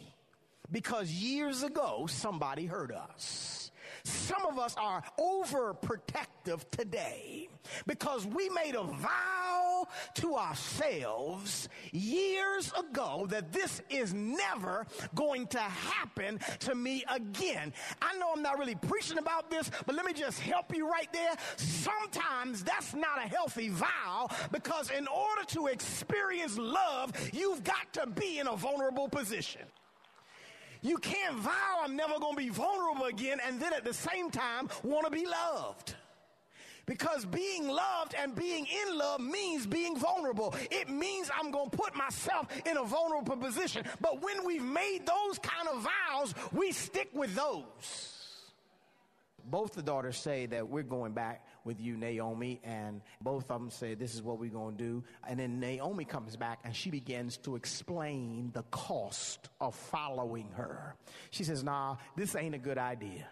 because 0.72 1.12
years 1.12 1.64
ago 1.64 2.06
somebody 2.08 2.66
hurt 2.66 2.92
us. 2.92 3.67
Some 4.08 4.46
of 4.46 4.58
us 4.58 4.76
are 4.78 5.04
overprotective 5.20 6.70
today 6.72 7.50
because 7.86 8.26
we 8.26 8.50
made 8.50 8.76
a 8.76 8.84
vow 8.84 9.88
to 10.16 10.36
ourselves 10.36 11.70
years 11.92 12.72
ago 12.78 13.28
that 13.30 13.52
this 13.52 13.82
is 13.90 14.14
never 14.14 14.86
going 15.16 15.48
to 15.48 15.60
happen 15.60 16.40
to 16.60 16.76
me 16.76 17.04
again. 17.14 17.74
I 18.02 18.18
know 18.18 18.32
I'm 18.36 18.42
not 18.42 18.58
really 18.58 18.76
preaching 18.76 19.18
about 19.18 19.50
this, 19.50 19.70
but 19.86 19.96
let 19.96 20.06
me 20.06 20.14
just 20.14 20.40
help 20.40 20.76
you 20.76 20.90
right 20.90 21.12
there. 21.12 21.34
Sometimes 21.58 22.64
that's 22.64 22.94
not 22.94 23.18
a 23.18 23.28
healthy 23.28 23.70
vow 23.70 24.30
because 24.52 24.90
in 24.90 25.08
order 25.08 25.44
to 25.48 25.68
experience 25.68 26.58
love, 26.58 27.12
you've 27.34 27.64
got 27.64 27.92
to 27.94 28.08
be 28.08 28.40
in 28.40 28.48
a 28.48 28.56
vulnerable 28.56 29.10
position. 29.10 29.62
You 30.82 30.98
can't 30.98 31.36
vow 31.38 31.82
I'm 31.84 31.96
never 31.96 32.20
going 32.20 32.36
to 32.36 32.42
be 32.42 32.50
vulnerable 32.50 33.06
again 33.06 33.40
and 33.46 33.60
then 33.60 33.74
at 33.74 33.84
the 33.84 33.94
same 33.94 34.30
time 34.30 34.70
want 34.84 35.06
to 35.06 35.12
be 35.12 35.26
loved. 35.26 35.96
Because 36.86 37.26
being 37.26 37.68
loved 37.68 38.16
and 38.18 38.34
being 38.34 38.66
in 38.66 38.98
love 38.98 39.20
means 39.20 39.68
being 39.68 39.98
vulnerable. 39.98 40.56
It 40.72 40.90
means 40.90 41.30
I'm 41.38 41.52
going 41.52 41.70
to 41.70 41.78
put 41.78 41.96
myself 41.96 42.48
in 42.66 42.78
a 42.78 42.84
vulnerable 42.84 43.36
position. 43.36 43.84
But 44.00 44.22
when 44.22 44.46
we've 44.46 44.64
made 44.64 45.06
those 45.06 45.38
kind 45.40 45.68
of 45.68 45.84
vows, 45.84 46.34
we 46.54 46.72
stick 46.72 47.10
with 47.14 47.36
those. 47.36 48.14
Both 49.46 49.74
the 49.74 49.82
daughters 49.82 50.18
say 50.18 50.46
that 50.48 50.70
we're 50.70 50.84
going 50.84 51.14
back 51.14 51.46
with 51.68 51.80
you, 51.80 51.96
Naomi. 51.98 52.60
And 52.64 53.02
both 53.22 53.52
of 53.52 53.60
them 53.60 53.70
say, 53.70 53.94
This 53.94 54.16
is 54.16 54.24
what 54.24 54.40
we're 54.40 54.50
going 54.50 54.78
to 54.78 54.84
do. 54.84 55.04
And 55.28 55.40
then 55.40 55.60
Naomi 55.60 56.06
comes 56.06 56.36
back 56.36 56.62
and 56.64 56.76
she 56.76 56.90
begins 56.90 57.38
to 57.40 57.56
explain 57.56 58.50
the 58.54 58.64
cost 58.72 59.50
of 59.62 59.76
following 59.76 60.50
her. 60.56 60.96
She 61.30 61.44
says, 61.44 61.64
Nah, 61.64 61.98
this 62.16 62.36
ain't 62.36 62.56
a 62.56 62.60
good 62.60 62.80
idea. 62.80 63.28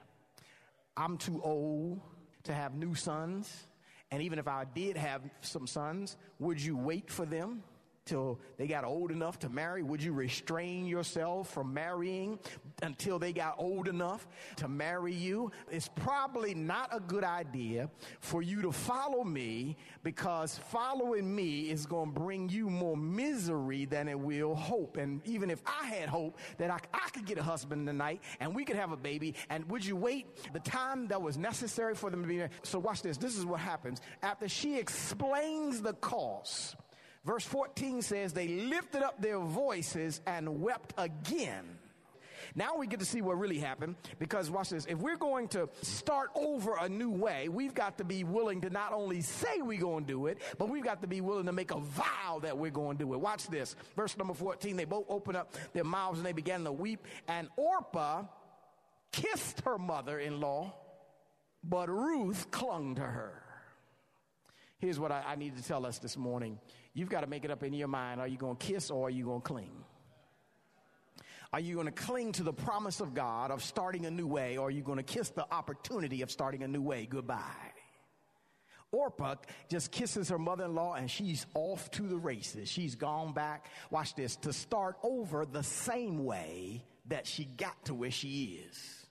I'm 0.96 1.18
too 1.18 1.42
old 1.44 2.00
to 2.44 2.54
have 2.54 2.76
new 2.76 2.94
sons. 2.94 3.52
And 4.12 4.22
even 4.22 4.38
if 4.38 4.48
I 4.48 4.66
did 4.66 4.98
have 4.98 5.22
some 5.42 5.66
sons, 5.66 6.16
would 6.38 6.62
you 6.62 6.78
wait 6.78 7.10
for 7.10 7.26
them? 7.26 7.64
Till 8.06 8.40
they 8.58 8.68
got 8.68 8.84
old 8.84 9.12
enough 9.12 9.40
to 9.40 9.50
marry? 9.50 9.82
Would 9.82 10.02
you 10.02 10.14
restrain 10.14 10.86
yourself 10.86 11.52
from 11.52 11.74
marrying 11.74 12.40
until 12.84 13.18
they 13.18 13.34
got 13.34 13.56
old 13.58 13.88
enough 13.88 14.28
to 14.58 14.68
marry 14.68 15.14
you? 15.14 15.52
It's 15.72 15.88
probably 15.88 16.54
not 16.54 16.90
a 16.92 17.00
good 17.00 17.24
idea 17.24 17.90
for 18.20 18.42
you 18.42 18.62
to 18.62 18.72
follow 18.72 19.24
me 19.24 19.76
because 20.04 20.60
following 20.70 21.36
me 21.36 21.72
is 21.72 21.86
going 21.86 22.14
to 22.14 22.20
bring 22.20 22.50
you 22.50 22.70
more 22.70 22.96
misery 22.96 23.86
than 23.86 24.08
it 24.08 24.20
will 24.20 24.54
hope. 24.54 24.98
And 24.98 25.22
even 25.28 25.50
if 25.50 25.62
I 25.66 25.88
had 25.88 26.08
hope 26.08 26.38
that 26.58 26.70
I, 26.70 26.80
I 26.94 27.10
could 27.10 27.26
get 27.26 27.40
a 27.40 27.44
husband 27.44 27.88
tonight 27.88 28.22
and 28.40 28.54
we 28.56 28.66
could 28.66 28.76
have 28.76 28.92
a 28.92 28.98
baby, 28.98 29.34
and 29.50 29.68
would 29.70 29.84
you 29.84 29.96
wait 29.96 30.28
the 30.54 30.60
time 30.60 31.08
that 31.08 31.22
was 31.22 31.38
necessary 31.38 31.96
for 31.96 32.12
them 32.12 32.22
to 32.22 32.28
be 32.28 32.38
married? 32.38 32.52
So 32.62 32.78
watch 32.78 33.02
this. 33.02 33.18
This 33.18 33.36
is 33.36 33.46
what 33.46 33.60
happens. 33.60 34.00
After 34.22 34.48
she 34.48 34.78
explains 34.78 35.82
the 35.82 35.94
cost, 35.94 36.76
Verse 37.26 37.44
14 37.44 38.02
says, 38.02 38.34
They 38.34 38.48
lifted 38.48 39.02
up 39.02 39.22
their 39.22 39.40
voices 39.40 40.22
and 40.28 40.62
wept 40.62 40.94
again. 40.98 41.80
Now 42.54 42.78
we 42.78 42.88
get 42.88 43.00
to 43.00 43.06
see 43.06 43.22
what 43.22 43.38
really 43.38 43.60
happened 43.60 43.96
because 44.20 44.50
watch 44.50 44.70
this. 44.70 44.86
If 44.86 45.00
we're 45.00 45.18
going 45.18 45.50
to 45.50 45.68
start 45.82 46.30
over 46.36 46.78
a 46.80 46.88
new 46.88 47.10
way, 47.10 47.50
we've 47.50 47.74
got 47.74 47.98
to 47.98 48.04
be 48.04 48.24
willing 48.24 48.62
to 48.62 48.70
not 48.70 48.94
only 48.94 49.22
say 49.22 49.62
we're 49.62 49.80
going 49.80 50.06
to 50.06 50.14
do 50.14 50.28
it, 50.28 50.38
but 50.58 50.70
we've 50.70 50.84
got 50.84 51.02
to 51.02 51.08
be 51.08 51.20
willing 51.20 51.48
to 51.48 51.52
make 51.52 51.72
a 51.72 51.80
vow 51.80 52.40
that 52.44 52.58
we're 52.58 52.72
going 52.72 52.98
to 52.98 53.04
do 53.04 53.14
it. 53.14 53.20
Watch 53.20 53.48
this. 53.48 53.76
Verse 53.96 54.16
number 54.18 54.34
14. 54.34 54.78
They 54.78 54.86
both 54.86 55.06
opened 55.10 55.38
up 55.38 55.54
their 55.74 55.84
mouths 55.84 56.20
and 56.20 56.26
they 56.26 56.32
began 56.32 56.64
to 56.64 56.72
weep. 56.72 57.06
And 57.28 57.50
Orpah 57.58 58.24
kissed 59.12 59.62
her 59.66 59.78
mother 59.78 60.20
in 60.20 60.40
law, 60.40 60.74
but 61.64 61.90
Ruth 61.90 62.52
clung 62.52 62.96
to 62.96 63.02
her. 63.02 63.45
Here's 64.86 65.00
what 65.00 65.12
I, 65.12 65.24
I 65.30 65.36
need 65.36 65.58
to 65.58 65.64
tell 65.64 65.84
us 65.84 65.98
this 65.98 66.16
morning 66.16 66.60
You've 66.94 67.10
got 67.10 67.22
to 67.22 67.28
make 67.28 67.44
it 67.44 67.50
up 67.50 67.64
in 67.64 67.74
your 67.74 67.88
mind. 67.88 68.22
Are 68.22 68.28
you 68.28 68.38
going 68.38 68.56
to 68.56 68.64
kiss 68.64 68.92
or 68.92 69.08
are 69.08 69.10
you 69.10 69.26
going 69.26 69.42
to 69.42 69.48
cling? 69.48 69.84
Are 71.52 71.60
you 71.60 71.74
going 71.74 71.88
to 71.88 71.92
cling 71.92 72.34
to 72.34 72.44
the 72.44 72.54
promise 72.54 73.00
of 73.00 73.16
God 73.16 73.50
of 73.50 73.64
starting 73.64 74.06
a 74.06 74.12
new 74.12 74.28
way 74.28 74.58
or 74.58 74.68
are 74.68 74.72
you 74.72 74.84
going 74.84 74.98
to 74.98 75.04
kiss 75.04 75.30
the 75.30 75.52
opportunity 75.52 76.22
of 76.22 76.30
starting 76.30 76.62
a 76.62 76.68
new 76.68 76.84
way? 76.84 77.08
Goodbye. 77.10 77.42
Orpah 78.92 79.36
just 79.70 79.92
kisses 79.92 80.30
her 80.30 80.38
mother 80.38 80.66
in 80.66 80.76
law 80.76 80.94
and 80.94 81.10
she's 81.10 81.48
off 81.56 81.90
to 81.92 82.04
the 82.04 82.18
races. 82.18 82.70
She's 82.70 82.94
gone 82.94 83.34
back, 83.34 83.72
watch 83.90 84.14
this, 84.14 84.36
to 84.38 84.54
start 84.54 84.98
over 85.02 85.48
the 85.48 85.64
same 85.64 86.26
way 86.26 86.84
that 87.08 87.26
she 87.26 87.46
got 87.46 87.86
to 87.86 87.96
where 87.96 88.12
she 88.12 88.62
is. 88.70 89.05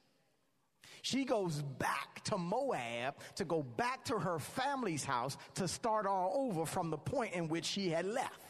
She 1.04 1.26
goes 1.26 1.61
back 1.61 2.25
to 2.25 2.38
Moab 2.38 3.16
to 3.34 3.44
go 3.44 3.62
back 3.62 4.06
to 4.06 4.18
her 4.18 4.38
family's 4.38 5.04
house 5.04 5.37
to 5.52 5.68
start 5.68 6.06
all 6.06 6.49
over 6.49 6.64
from 6.64 6.88
the 6.88 6.96
point 6.96 7.34
in 7.34 7.46
which 7.46 7.66
she 7.66 7.90
had 7.90 8.06
left. 8.06 8.40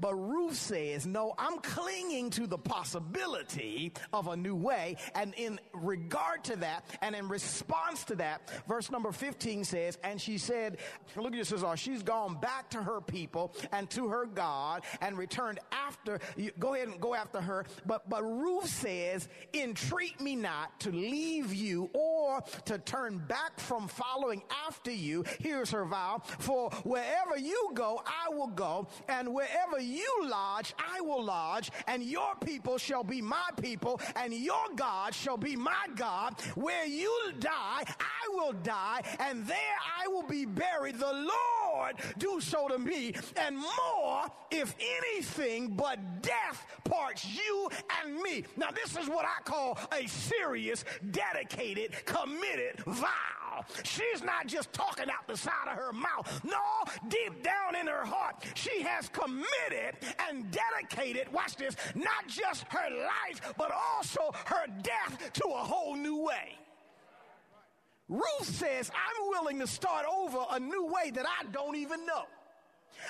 But 0.00 0.14
Ruth 0.14 0.56
says, 0.56 1.06
no, 1.06 1.34
I'm 1.38 1.58
clinging 1.58 2.30
to 2.30 2.46
the 2.46 2.58
possibility 2.58 3.92
of 4.12 4.28
a 4.28 4.36
new 4.36 4.56
way. 4.56 4.96
And 5.14 5.34
in 5.34 5.60
regard 5.72 6.44
to 6.44 6.56
that, 6.56 6.84
and 7.00 7.14
in 7.14 7.28
response 7.28 8.04
to 8.04 8.16
that, 8.16 8.50
verse 8.66 8.90
number 8.90 9.12
15 9.12 9.64
says, 9.64 9.98
and 10.02 10.20
she 10.20 10.38
said, 10.38 10.78
look 11.16 11.34
at 11.34 11.46
says, 11.46 11.62
oh, 11.62 11.74
she's 11.74 12.02
gone 12.02 12.40
back 12.40 12.70
to 12.70 12.82
her 12.82 13.00
people 13.00 13.54
and 13.72 13.88
to 13.90 14.08
her 14.08 14.26
God 14.26 14.82
and 15.00 15.16
returned 15.16 15.60
after, 15.72 16.18
You, 16.36 16.50
go 16.58 16.74
ahead 16.74 16.88
and 16.88 17.00
go 17.00 17.14
after 17.14 17.40
her. 17.40 17.64
But, 17.86 18.08
but 18.08 18.22
Ruth 18.22 18.68
says, 18.68 19.28
entreat 19.52 20.20
me 20.20 20.34
not 20.36 20.80
to 20.80 20.90
leave 20.90 21.54
you 21.54 21.90
or 21.92 22.42
to 22.64 22.78
turn 22.78 23.18
back 23.18 23.60
from 23.60 23.88
following 23.88 24.42
after 24.66 24.90
you. 24.90 25.24
Here's 25.38 25.70
her 25.70 25.84
vow. 25.84 26.22
For 26.38 26.70
wherever 26.82 27.38
you 27.38 27.70
go, 27.74 28.02
I 28.06 28.34
will 28.34 28.48
go. 28.48 28.88
And 29.08 29.32
wherever 29.32 29.78
you 29.84 30.28
lodge, 30.28 30.74
I 30.78 31.00
will 31.00 31.24
lodge, 31.24 31.70
and 31.86 32.02
your 32.02 32.34
people 32.44 32.78
shall 32.78 33.04
be 33.04 33.20
my 33.20 33.48
people, 33.60 34.00
and 34.16 34.32
your 34.32 34.66
God 34.76 35.14
shall 35.14 35.36
be 35.36 35.56
my 35.56 35.86
God. 35.96 36.40
Where 36.54 36.86
you 36.86 37.12
die, 37.38 37.84
I 37.98 38.28
will 38.30 38.52
die, 38.52 39.02
and 39.20 39.46
there 39.46 39.76
I 40.02 40.08
will 40.08 40.26
be 40.26 40.46
buried. 40.46 40.98
The 40.98 41.12
Lord 41.12 41.63
do 42.18 42.40
so 42.40 42.68
to 42.68 42.78
me, 42.78 43.14
and 43.36 43.56
more, 43.56 44.26
if 44.50 44.74
anything 44.80 45.74
but 45.76 46.22
death 46.22 46.66
parts 46.84 47.26
you 47.26 47.68
and 48.02 48.20
me. 48.20 48.44
Now, 48.56 48.70
this 48.70 48.96
is 48.96 49.08
what 49.08 49.24
I 49.24 49.42
call 49.44 49.78
a 49.92 50.06
serious, 50.06 50.84
dedicated, 51.10 51.94
committed 52.04 52.80
vow. 52.86 53.64
She's 53.84 54.22
not 54.22 54.46
just 54.46 54.72
talking 54.72 55.08
out 55.10 55.26
the 55.28 55.36
side 55.36 55.68
of 55.70 55.76
her 55.76 55.92
mouth. 55.92 56.40
No, 56.44 56.60
deep 57.08 57.42
down 57.42 57.76
in 57.80 57.86
her 57.86 58.04
heart, 58.04 58.44
she 58.54 58.82
has 58.82 59.08
committed 59.08 59.96
and 60.28 60.50
dedicated, 60.50 61.32
watch 61.32 61.56
this, 61.56 61.76
not 61.94 62.26
just 62.26 62.64
her 62.68 62.90
life, 62.90 63.54
but 63.56 63.70
also 63.72 64.32
her 64.46 64.66
death 64.82 65.32
to 65.34 65.44
a 65.46 65.58
whole 65.58 65.96
new 65.96 66.24
way. 66.24 66.58
Ruth 68.08 68.44
says, 68.44 68.90
I'm 68.94 69.28
willing 69.28 69.60
to 69.60 69.66
start 69.66 70.06
over 70.06 70.38
a 70.50 70.60
new 70.60 70.86
way 70.86 71.10
that 71.10 71.26
I 71.26 71.44
don't 71.52 71.76
even 71.76 72.04
know. 72.06 72.24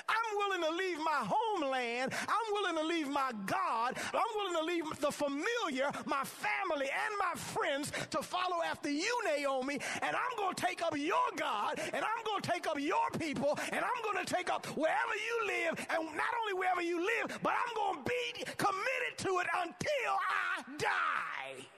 I'm 0.09 0.37
willing 0.37 0.61
to 0.63 0.75
leave 0.75 0.97
my 0.97 1.25
homeland. 1.25 2.13
I'm 2.27 2.53
willing 2.53 2.75
to 2.75 2.83
leave 2.83 3.07
my 3.07 3.31
God. 3.45 3.97
I'm 4.13 4.31
willing 4.35 4.55
to 4.55 4.63
leave 4.63 4.99
the 4.99 5.11
familiar, 5.11 5.91
my 6.05 6.23
family, 6.23 6.87
and 6.87 7.13
my 7.19 7.39
friends 7.39 7.91
to 8.11 8.21
follow 8.21 8.61
after 8.65 8.89
you, 8.89 9.21
Naomi. 9.25 9.79
And 10.01 10.15
I'm 10.15 10.37
going 10.37 10.55
to 10.55 10.65
take 10.65 10.81
up 10.81 10.97
your 10.97 11.29
God, 11.35 11.79
and 11.93 12.03
I'm 12.03 12.23
going 12.25 12.41
to 12.41 12.49
take 12.49 12.67
up 12.67 12.79
your 12.79 13.09
people, 13.19 13.57
and 13.71 13.83
I'm 13.85 14.03
going 14.03 14.25
to 14.25 14.33
take 14.33 14.49
up 14.49 14.65
wherever 14.77 15.15
you 15.15 15.47
live, 15.47 15.85
and 15.89 16.03
not 16.15 16.33
only 16.41 16.53
wherever 16.53 16.81
you 16.81 16.99
live, 16.99 17.39
but 17.41 17.53
I'm 17.53 17.75
going 17.75 18.03
to 18.03 18.09
be 18.09 18.43
committed 18.57 19.17
to 19.17 19.39
it 19.39 19.47
until 19.53 20.11
I 20.11 20.63
die. 20.77 21.74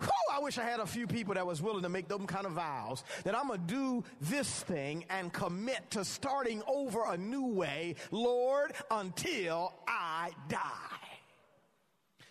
Whew, 0.00 0.10
I 0.32 0.40
wish 0.40 0.58
I 0.58 0.62
had 0.62 0.80
a 0.80 0.86
few 0.86 1.06
people 1.06 1.34
that 1.34 1.46
was 1.46 1.60
willing 1.60 1.82
to 1.82 1.88
make 1.88 2.08
them 2.08 2.26
kind 2.26 2.46
of 2.46 2.52
vows 2.52 3.02
that 3.24 3.36
I'm 3.36 3.48
going 3.48 3.60
to 3.60 3.66
do 3.66 4.04
this 4.20 4.48
thing 4.64 5.04
and 5.10 5.32
commit 5.32 5.90
to 5.92 6.04
starting 6.04 6.62
over 6.66 7.04
a 7.04 7.16
new 7.16 7.46
way, 7.46 7.96
Lord, 8.10 8.72
until 8.90 9.74
I 9.86 10.30
die. 10.48 10.62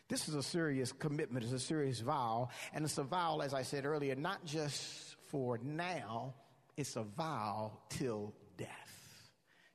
This 0.10 0.30
is 0.30 0.36
a 0.36 0.44
serious 0.44 0.94
commitment, 0.94 1.44
it's 1.44 1.54
a 1.54 1.60
serious 1.60 2.00
vow, 2.00 2.48
and 2.74 2.86
it's 2.86 2.98
a 2.98 3.04
vow, 3.04 3.40
as 3.40 3.54
I 3.54 3.64
said 3.64 3.86
earlier, 3.86 4.16
not 4.16 4.46
just 4.46 5.18
for 5.28 5.60
now, 5.62 6.34
it's 6.78 6.96
a 6.96 7.04
vow 7.04 7.74
till 7.90 8.34
death. 8.58 8.70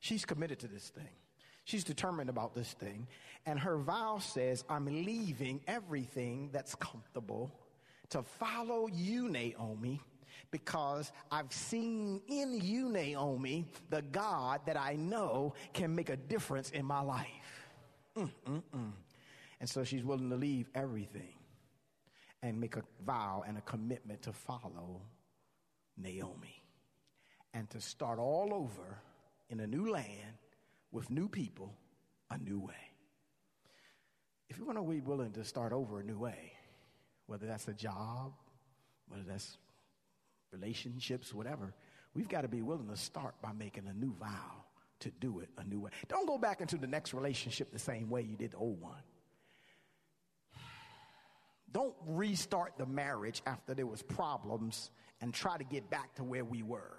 She's 0.00 0.24
committed 0.24 0.60
to 0.60 0.68
this 0.68 0.88
thing. 0.88 1.08
She's 1.64 1.84
determined 1.84 2.30
about 2.30 2.54
this 2.54 2.72
thing. 2.72 3.06
And 3.46 3.58
her 3.58 3.76
vow 3.76 4.18
says, 4.18 4.64
I'm 4.68 4.86
leaving 4.86 5.60
everything 5.66 6.50
that's 6.52 6.74
comfortable 6.74 7.52
to 8.12 8.22
follow 8.22 8.88
you, 8.88 9.28
Naomi, 9.28 10.00
because 10.50 11.12
I've 11.30 11.52
seen 11.52 12.20
in 12.28 12.60
you, 12.60 12.88
Naomi, 12.88 13.66
the 13.90 14.02
God 14.02 14.60
that 14.66 14.76
I 14.76 14.94
know 14.94 15.54
can 15.72 15.94
make 15.94 16.10
a 16.10 16.16
difference 16.16 16.70
in 16.70 16.84
my 16.84 17.00
life. 17.00 17.26
Mm-mm-mm. 18.16 18.92
And 19.60 19.68
so 19.68 19.84
she's 19.84 20.04
willing 20.04 20.28
to 20.30 20.36
leave 20.36 20.68
everything 20.74 21.34
and 22.42 22.60
make 22.60 22.76
a 22.76 22.82
vow 23.04 23.44
and 23.46 23.56
a 23.56 23.62
commitment 23.62 24.22
to 24.22 24.32
follow 24.32 25.02
Naomi 25.96 26.62
and 27.54 27.70
to 27.70 27.80
start 27.80 28.18
all 28.18 28.52
over 28.52 29.00
in 29.48 29.60
a 29.60 29.66
new 29.66 29.90
land 29.90 30.36
with 30.90 31.10
new 31.10 31.28
people, 31.28 31.72
a 32.30 32.38
new 32.38 32.60
way. 32.60 32.74
If 34.50 34.58
you're 34.58 34.66
going 34.66 34.76
to 34.76 34.90
be 34.90 35.00
willing 35.00 35.32
to 35.32 35.44
start 35.44 35.72
over 35.72 36.00
a 36.00 36.04
new 36.04 36.18
way, 36.18 36.52
whether 37.26 37.46
that's 37.46 37.68
a 37.68 37.72
job, 37.72 38.32
whether 39.08 39.24
that's 39.24 39.56
relationships, 40.52 41.32
whatever, 41.32 41.74
we've 42.14 42.28
got 42.28 42.42
to 42.42 42.48
be 42.48 42.62
willing 42.62 42.88
to 42.88 42.96
start 42.96 43.34
by 43.42 43.52
making 43.52 43.86
a 43.86 43.94
new 43.94 44.14
vow 44.14 44.64
to 45.00 45.10
do 45.20 45.40
it 45.40 45.48
a 45.58 45.64
new 45.64 45.80
way. 45.80 45.90
Don't 46.08 46.26
go 46.26 46.38
back 46.38 46.60
into 46.60 46.76
the 46.76 46.86
next 46.86 47.12
relationship 47.12 47.72
the 47.72 47.78
same 47.78 48.08
way 48.08 48.22
you 48.22 48.36
did 48.36 48.52
the 48.52 48.56
old 48.56 48.80
one. 48.80 49.02
Don't 51.72 51.94
restart 52.06 52.74
the 52.76 52.86
marriage 52.86 53.42
after 53.46 53.74
there 53.74 53.86
was 53.86 54.02
problems 54.02 54.90
and 55.20 55.32
try 55.32 55.56
to 55.56 55.64
get 55.64 55.88
back 55.90 56.14
to 56.16 56.24
where 56.24 56.44
we 56.44 56.62
were. 56.62 56.98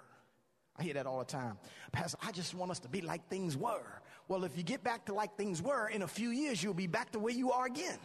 I 0.76 0.82
hear 0.82 0.94
that 0.94 1.06
all 1.06 1.20
the 1.20 1.24
time. 1.24 1.56
Pastor, 1.92 2.18
I 2.22 2.32
just 2.32 2.54
want 2.54 2.72
us 2.72 2.80
to 2.80 2.88
be 2.88 3.00
like 3.00 3.28
things 3.28 3.56
were. 3.56 4.02
Well, 4.26 4.44
if 4.44 4.56
you 4.56 4.64
get 4.64 4.82
back 4.82 5.06
to 5.06 5.14
like 5.14 5.36
things 5.36 5.62
were, 5.62 5.88
in 5.88 6.02
a 6.02 6.08
few 6.08 6.30
years, 6.30 6.62
you'll 6.62 6.74
be 6.74 6.88
back 6.88 7.12
to 7.12 7.20
where 7.20 7.32
you 7.32 7.52
are 7.52 7.66
again. 7.66 7.98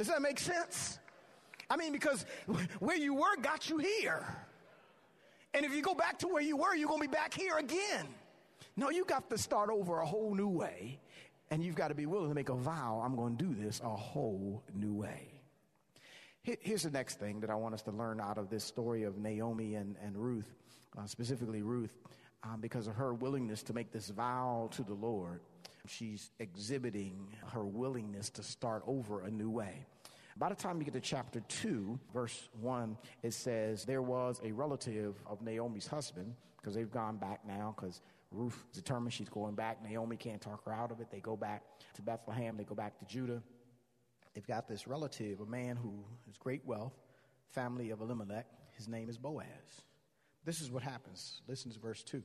Does 0.00 0.06
that 0.06 0.22
make 0.22 0.38
sense? 0.38 0.98
I 1.68 1.76
mean, 1.76 1.92
because 1.92 2.24
where 2.78 2.96
you 2.96 3.12
were 3.12 3.36
got 3.42 3.68
you 3.68 3.76
here. 3.76 4.26
And 5.52 5.62
if 5.62 5.74
you 5.74 5.82
go 5.82 5.94
back 5.94 6.18
to 6.20 6.26
where 6.26 6.40
you 6.40 6.56
were, 6.56 6.74
you're 6.74 6.88
going 6.88 7.02
to 7.02 7.06
be 7.06 7.12
back 7.12 7.34
here 7.34 7.58
again. 7.58 8.06
No, 8.78 8.88
you 8.88 9.04
got 9.04 9.28
to 9.28 9.36
start 9.36 9.68
over 9.68 9.98
a 9.98 10.06
whole 10.06 10.34
new 10.34 10.48
way. 10.48 10.98
And 11.50 11.62
you've 11.62 11.74
got 11.74 11.88
to 11.88 11.94
be 11.94 12.06
willing 12.06 12.30
to 12.30 12.34
make 12.34 12.48
a 12.48 12.54
vow 12.54 13.02
I'm 13.04 13.14
going 13.14 13.36
to 13.36 13.44
do 13.44 13.54
this 13.54 13.82
a 13.84 13.94
whole 13.94 14.62
new 14.74 14.94
way. 14.94 15.42
Here's 16.44 16.84
the 16.84 16.90
next 16.90 17.20
thing 17.20 17.40
that 17.40 17.50
I 17.50 17.54
want 17.54 17.74
us 17.74 17.82
to 17.82 17.90
learn 17.90 18.22
out 18.22 18.38
of 18.38 18.48
this 18.48 18.64
story 18.64 19.02
of 19.02 19.18
Naomi 19.18 19.74
and, 19.74 19.96
and 20.02 20.16
Ruth, 20.16 20.50
uh, 20.96 21.04
specifically 21.04 21.60
Ruth, 21.60 21.98
um, 22.42 22.62
because 22.62 22.86
of 22.86 22.94
her 22.94 23.12
willingness 23.12 23.62
to 23.64 23.74
make 23.74 23.92
this 23.92 24.08
vow 24.08 24.70
to 24.72 24.82
the 24.82 24.94
Lord. 24.94 25.42
She's 25.86 26.30
exhibiting 26.38 27.28
her 27.52 27.64
willingness 27.64 28.30
to 28.30 28.42
start 28.42 28.82
over 28.86 29.22
a 29.22 29.30
new 29.30 29.50
way. 29.50 29.86
By 30.36 30.48
the 30.48 30.54
time 30.54 30.78
you 30.78 30.84
get 30.84 30.94
to 30.94 31.00
chapter 31.00 31.40
2, 31.40 31.98
verse 32.14 32.48
1, 32.60 32.96
it 33.22 33.34
says, 33.34 33.84
There 33.84 34.02
was 34.02 34.40
a 34.44 34.52
relative 34.52 35.14
of 35.26 35.42
Naomi's 35.42 35.86
husband, 35.86 36.34
because 36.56 36.74
they've 36.74 36.90
gone 36.90 37.16
back 37.16 37.40
now, 37.46 37.74
because 37.76 38.00
Ruth 38.30 38.64
determined 38.72 39.12
she's 39.12 39.28
going 39.28 39.54
back. 39.54 39.82
Naomi 39.82 40.16
can't 40.16 40.40
talk 40.40 40.64
her 40.64 40.72
out 40.72 40.92
of 40.92 41.00
it. 41.00 41.10
They 41.10 41.20
go 41.20 41.36
back 41.36 41.62
to 41.94 42.02
Bethlehem, 42.02 42.56
they 42.56 42.64
go 42.64 42.74
back 42.74 42.98
to 43.00 43.04
Judah. 43.04 43.42
They've 44.34 44.46
got 44.46 44.68
this 44.68 44.86
relative, 44.86 45.40
a 45.40 45.46
man 45.46 45.76
who 45.76 46.04
has 46.26 46.38
great 46.38 46.64
wealth, 46.64 46.92
family 47.50 47.90
of 47.90 48.00
Elimelech. 48.00 48.46
His 48.76 48.88
name 48.88 49.08
is 49.08 49.18
Boaz. 49.18 49.46
This 50.44 50.60
is 50.60 50.70
what 50.70 50.82
happens. 50.82 51.42
Listen 51.48 51.70
to 51.72 51.78
verse 51.80 52.02
2. 52.04 52.22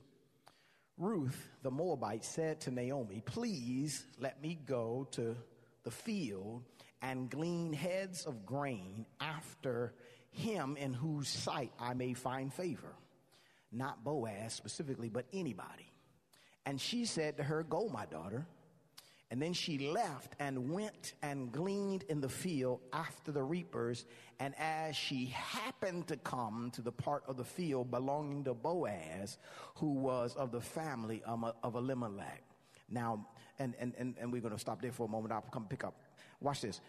Ruth, 0.98 1.50
the 1.62 1.70
Moabite, 1.70 2.24
said 2.24 2.60
to 2.62 2.70
Naomi, 2.70 3.22
Please 3.24 4.04
let 4.18 4.40
me 4.42 4.58
go 4.66 5.06
to 5.12 5.36
the 5.84 5.90
field 5.90 6.62
and 7.02 7.30
glean 7.30 7.72
heads 7.72 8.24
of 8.24 8.46
grain 8.46 9.04
after 9.20 9.92
him 10.30 10.76
in 10.76 10.94
whose 10.94 11.28
sight 11.28 11.72
I 11.78 11.94
may 11.94 12.14
find 12.14 12.52
favor. 12.52 12.94
Not 13.70 14.04
Boaz 14.04 14.54
specifically, 14.54 15.08
but 15.08 15.26
anybody. 15.32 15.92
And 16.64 16.80
she 16.80 17.04
said 17.04 17.36
to 17.36 17.42
her, 17.42 17.62
Go, 17.62 17.88
my 17.88 18.06
daughter. 18.06 18.46
And 19.30 19.42
then 19.42 19.54
she 19.54 19.90
left 19.90 20.34
and 20.38 20.70
went 20.70 21.14
and 21.20 21.50
gleaned 21.50 22.04
in 22.08 22.20
the 22.20 22.28
field 22.28 22.80
after 22.92 23.32
the 23.32 23.42
reapers. 23.42 24.04
And 24.38 24.54
as 24.56 24.94
she 24.94 25.26
happened 25.26 26.06
to 26.08 26.16
come 26.16 26.70
to 26.74 26.82
the 26.82 26.92
part 26.92 27.24
of 27.26 27.36
the 27.36 27.44
field 27.44 27.90
belonging 27.90 28.44
to 28.44 28.54
Boaz, 28.54 29.38
who 29.76 29.94
was 29.94 30.36
of 30.36 30.52
the 30.52 30.60
family 30.60 31.22
of 31.26 31.74
Elimelech. 31.74 32.42
Now, 32.88 33.26
and, 33.58 33.74
and, 33.80 33.94
and, 33.98 34.14
and 34.20 34.32
we're 34.32 34.42
going 34.42 34.54
to 34.54 34.60
stop 34.60 34.80
there 34.80 34.92
for 34.92 35.06
a 35.06 35.08
moment. 35.08 35.32
I'll 35.32 35.40
come 35.40 35.66
pick 35.68 35.82
up. 35.82 36.00
Watch 36.40 36.60
this. 36.60 36.80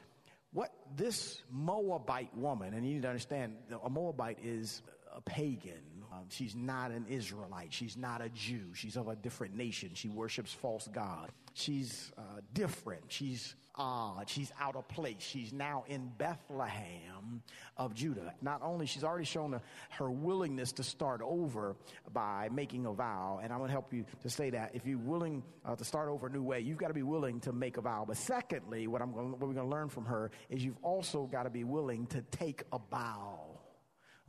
What 0.53 0.71
this 0.95 1.41
Moabite 1.51 2.35
woman, 2.35 2.73
and 2.73 2.87
you 2.87 2.95
need 2.95 3.01
to 3.01 3.07
understand, 3.07 3.55
a 3.83 3.89
Moabite 3.89 4.37
is 4.43 4.83
a 5.15 5.21
pagan. 5.21 5.96
Um, 6.17 6.25
she's 6.29 6.55
not 6.55 6.91
an 6.91 7.05
Israelite. 7.09 7.73
She's 7.73 7.97
not 7.97 8.21
a 8.21 8.29
Jew. 8.29 8.73
She's 8.73 8.97
of 8.97 9.07
a 9.07 9.15
different 9.15 9.55
nation. 9.55 9.91
She 9.93 10.09
worships 10.09 10.51
false 10.51 10.87
God. 10.91 11.31
She's 11.53 12.11
uh, 12.17 12.21
different. 12.53 13.03
She's 13.07 13.55
odd. 13.75 14.29
She's 14.29 14.51
out 14.59 14.75
of 14.75 14.87
place. 14.87 15.17
She's 15.19 15.53
now 15.53 15.83
in 15.87 16.11
Bethlehem 16.17 17.43
of 17.77 17.93
Judah. 17.93 18.33
Not 18.41 18.61
only, 18.63 18.85
she's 18.85 19.03
already 19.03 19.25
shown 19.25 19.53
a, 19.53 19.61
her 19.91 20.09
willingness 20.09 20.71
to 20.73 20.83
start 20.83 21.21
over 21.23 21.75
by 22.13 22.49
making 22.51 22.85
a 22.85 22.93
vow. 22.93 23.39
And 23.41 23.51
I'm 23.51 23.59
going 23.59 23.69
to 23.69 23.73
help 23.73 23.93
you 23.93 24.05
to 24.21 24.29
say 24.29 24.49
that. 24.51 24.71
If 24.73 24.85
you're 24.85 24.97
willing 24.97 25.43
uh, 25.65 25.75
to 25.75 25.83
start 25.83 26.09
over 26.09 26.27
a 26.27 26.29
new 26.31 26.43
way, 26.43 26.61
you've 26.61 26.77
got 26.77 26.87
to 26.87 26.93
be 26.93 27.03
willing 27.03 27.39
to 27.41 27.51
make 27.51 27.77
a 27.77 27.81
vow. 27.81 28.05
But 28.07 28.17
secondly, 28.17 28.87
what, 28.87 29.01
I'm 29.01 29.11
going, 29.11 29.31
what 29.31 29.39
we're 29.39 29.53
going 29.53 29.69
to 29.69 29.75
learn 29.75 29.89
from 29.89 30.05
her 30.05 30.31
is 30.49 30.63
you've 30.63 30.79
also 30.81 31.25
got 31.25 31.43
to 31.43 31.49
be 31.49 31.63
willing 31.63 32.07
to 32.07 32.21
take 32.31 32.63
a 32.71 32.79
bow 32.79 33.46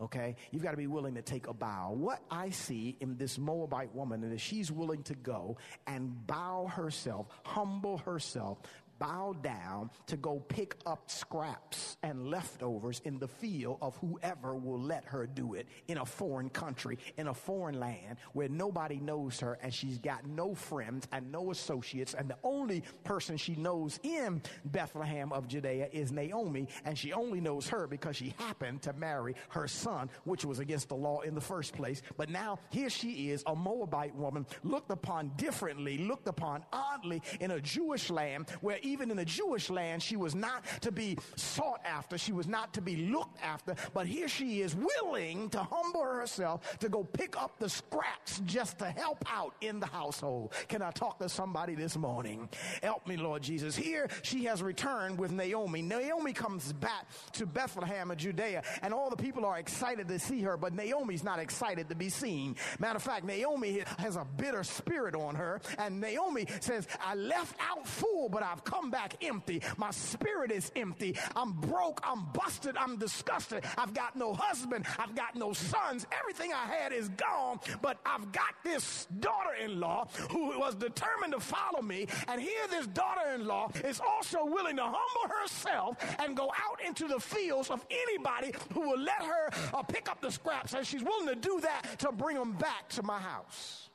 okay? 0.01 0.37
You've 0.51 0.63
got 0.63 0.73
to 0.73 0.77
be 0.77 0.87
willing 0.87 1.15
to 1.15 1.23
take 1.23 1.47
a 1.47 1.53
bow. 1.53 1.95
What 1.97 2.23
I 2.31 2.51
see 2.51 2.97
in 3.01 3.17
this 3.17 3.39
Moabite 3.39 3.95
woman 3.95 4.23
is 4.25 4.41
she's 4.41 4.71
willing 4.71 5.03
to 5.05 5.15
go 5.15 5.57
and 5.87 6.27
bow 6.27 6.67
herself, 6.67 7.27
humble 7.45 7.99
herself 7.99 8.59
bow 8.99 9.35
down 9.43 9.91
to 10.07 10.17
go 10.17 10.41
pick 10.41 10.77
up 10.87 11.11
scraps 11.11 11.97
and 12.03 12.31
leftovers 12.31 13.01
in 13.05 13.19
the 13.19 13.29
field 13.29 13.79
of 13.81 13.97
whoever 13.97 14.57
will 14.57 14.81
let 14.81 15.05
her 15.05 15.27
do 15.27 15.55
it 15.55 15.67
in 15.89 15.99
a 15.99 16.05
foreign 16.05 16.51
country, 16.51 16.99
in 17.17 17.29
a 17.29 17.35
foreign 17.35 17.79
land 17.79 18.19
where 18.33 18.49
nobody 18.49 18.99
knows 18.99 19.41
her 19.41 19.59
and 19.63 19.73
she's 19.73 19.99
got 19.99 20.27
no 20.27 20.55
friends 20.55 21.07
and 21.13 21.31
no 21.31 21.51
associates. 21.51 22.15
And 22.15 22.29
the 22.29 22.37
only 22.43 22.83
person 23.05 23.37
she 23.37 23.55
knows 23.55 23.99
in 24.03 24.43
Bethlehem 24.65 25.33
of 25.33 25.49
Judea 25.49 25.89
is 25.93 26.13
Naomi. 26.13 26.69
And 26.85 26.97
she 26.97 27.13
only 27.13 27.41
knows 27.41 27.69
her 27.69 27.87
because 27.87 28.17
she 28.17 28.35
happened 28.39 28.83
to 28.83 28.93
marry 28.93 29.35
her 29.51 29.69
son, 29.69 30.11
which 30.25 30.45
was 30.45 30.59
against 30.59 30.89
the 30.89 30.97
law 30.97 31.21
in 31.21 31.35
the 31.35 31.41
first 31.41 31.75
place. 31.75 32.03
But 32.17 32.31
now 32.31 32.59
here 32.71 32.91
she 32.91 33.31
is, 33.31 33.43
a 33.47 33.55
Moabite 33.55 34.15
woman, 34.15 34.47
looked 34.63 34.91
upon 34.91 35.33
differently, 35.37 35.99
looked 35.99 36.29
upon 36.29 36.65
oddly 36.73 37.23
in 37.41 37.51
a 37.53 37.61
Jewish 37.61 38.11
land 38.11 38.49
where 38.61 38.79
even 38.93 39.11
in 39.11 39.17
the 39.17 39.25
Jewish 39.25 39.71
land, 39.71 40.03
she 40.03 40.17
was 40.17 40.35
not 40.35 40.65
to 40.83 40.93
be 40.93 41.19
sought 41.37 41.81
after. 41.85 42.19
She 42.19 42.33
was 42.33 42.47
not 42.47 42.75
to 42.75 42.81
be 42.81 43.09
looked 43.09 43.41
after. 43.43 43.75
But 43.95 44.07
here 44.07 44.29
she 44.29 44.61
is 44.61 44.77
willing 44.77 45.51
to 45.51 45.63
humble 45.63 46.03
herself 46.03 46.79
to 46.79 46.89
go 46.89 47.05
pick 47.05 47.41
up 47.41 47.59
the 47.59 47.69
scraps 47.69 48.41
just 48.45 48.79
to 48.79 48.87
help 48.91 49.25
out 49.31 49.55
in 49.61 49.81
the 49.81 49.87
household. 49.87 50.53
Can 50.69 50.83
I 50.83 50.91
talk 50.91 51.19
to 51.19 51.29
somebody 51.29 51.75
this 51.75 51.97
morning? 51.97 52.49
Help 52.83 53.07
me, 53.07 53.17
Lord 53.17 53.43
Jesus. 53.43 53.77
Here 53.77 54.09
she 54.23 54.45
has 54.45 54.63
returned 54.63 55.19
with 55.19 55.33
Naomi. 55.33 55.83
Naomi 55.83 56.33
comes 56.33 56.73
back 56.73 57.07
to 57.33 57.47
Bethlehem 57.47 58.11
of 58.11 58.17
Judea, 58.17 58.63
and 58.83 58.95
all 58.95 59.11
the 59.11 59.17
people 59.17 59.45
are 59.45 59.59
excited 59.59 60.09
to 60.09 60.19
see 60.19 60.43
her, 60.43 60.57
but 60.57 60.73
Naomi's 60.75 61.25
not 61.25 61.39
excited 61.39 61.89
to 61.89 61.95
be 61.95 62.09
seen. 62.09 62.57
Matter 62.79 62.97
of 62.97 63.03
fact, 63.03 63.25
Naomi 63.25 63.83
has 63.99 64.17
a 64.17 64.25
bitter 64.37 64.63
spirit 64.63 65.15
on 65.15 65.35
her, 65.35 65.61
and 65.79 66.01
Naomi 66.01 66.47
says, 66.61 66.87
I 67.05 67.15
left 67.15 67.57
out 67.61 67.87
full, 67.87 68.29
but 68.29 68.43
I've 68.43 68.65
come 68.65 68.78
back 68.91 69.23
empty. 69.23 69.63
My 69.77 69.91
spirit 69.91 70.51
is 70.51 70.71
empty. 70.77 71.17
I'm 71.37 71.53
broke. 71.53 72.01
I'm 72.05 72.27
busted. 72.33 72.77
I'm 72.77 72.97
disgusted. 72.97 73.65
I've 73.77 73.95
got 73.95 74.17
no 74.17 74.35
husband. 74.35 74.87
I've 74.99 75.15
got 75.15 75.37
no 75.37 75.53
sons. 75.53 76.07
Everything 76.19 76.53
I 76.53 76.67
had 76.67 76.93
is 76.93 77.09
gone, 77.11 77.61
but 77.83 77.99
I've 78.07 78.33
got 78.33 78.55
this 78.65 79.07
daughter 79.21 79.55
in 79.63 79.81
law 79.81 80.09
who 80.31 80.59
was 80.59 80.75
determined 80.75 81.33
to 81.33 81.41
follow 81.41 81.83
me. 81.83 82.07
And 82.29 82.41
here, 82.41 82.67
this 82.71 82.87
daughter 82.87 83.35
in 83.35 83.47
law 83.47 83.71
is 83.85 84.01
also 84.01 84.45
willing 84.45 84.77
to 84.77 84.85
humble 84.85 85.37
herself 85.41 85.97
and 86.21 86.37
go 86.37 86.51
out 86.57 86.81
into 86.87 87.09
the 87.09 87.21
fields 87.21 87.71
of 87.71 87.85
anybody 87.91 88.53
who 88.73 88.81
will 88.81 88.99
let 89.01 89.23
her 89.23 89.51
uh, 89.75 89.83
pick 89.83 90.09
up 90.09 90.21
the 90.21 90.31
scraps. 90.31 90.75
And 90.75 90.87
she's 90.87 91.03
willing 91.03 91.29
to 91.29 91.35
do 91.35 91.61
that 91.61 91.99
to 92.01 92.13
bring 92.13 92.37
them 92.37 92.53
back 92.53 92.89
to 92.91 93.03
my 93.03 93.19
house 93.19 93.88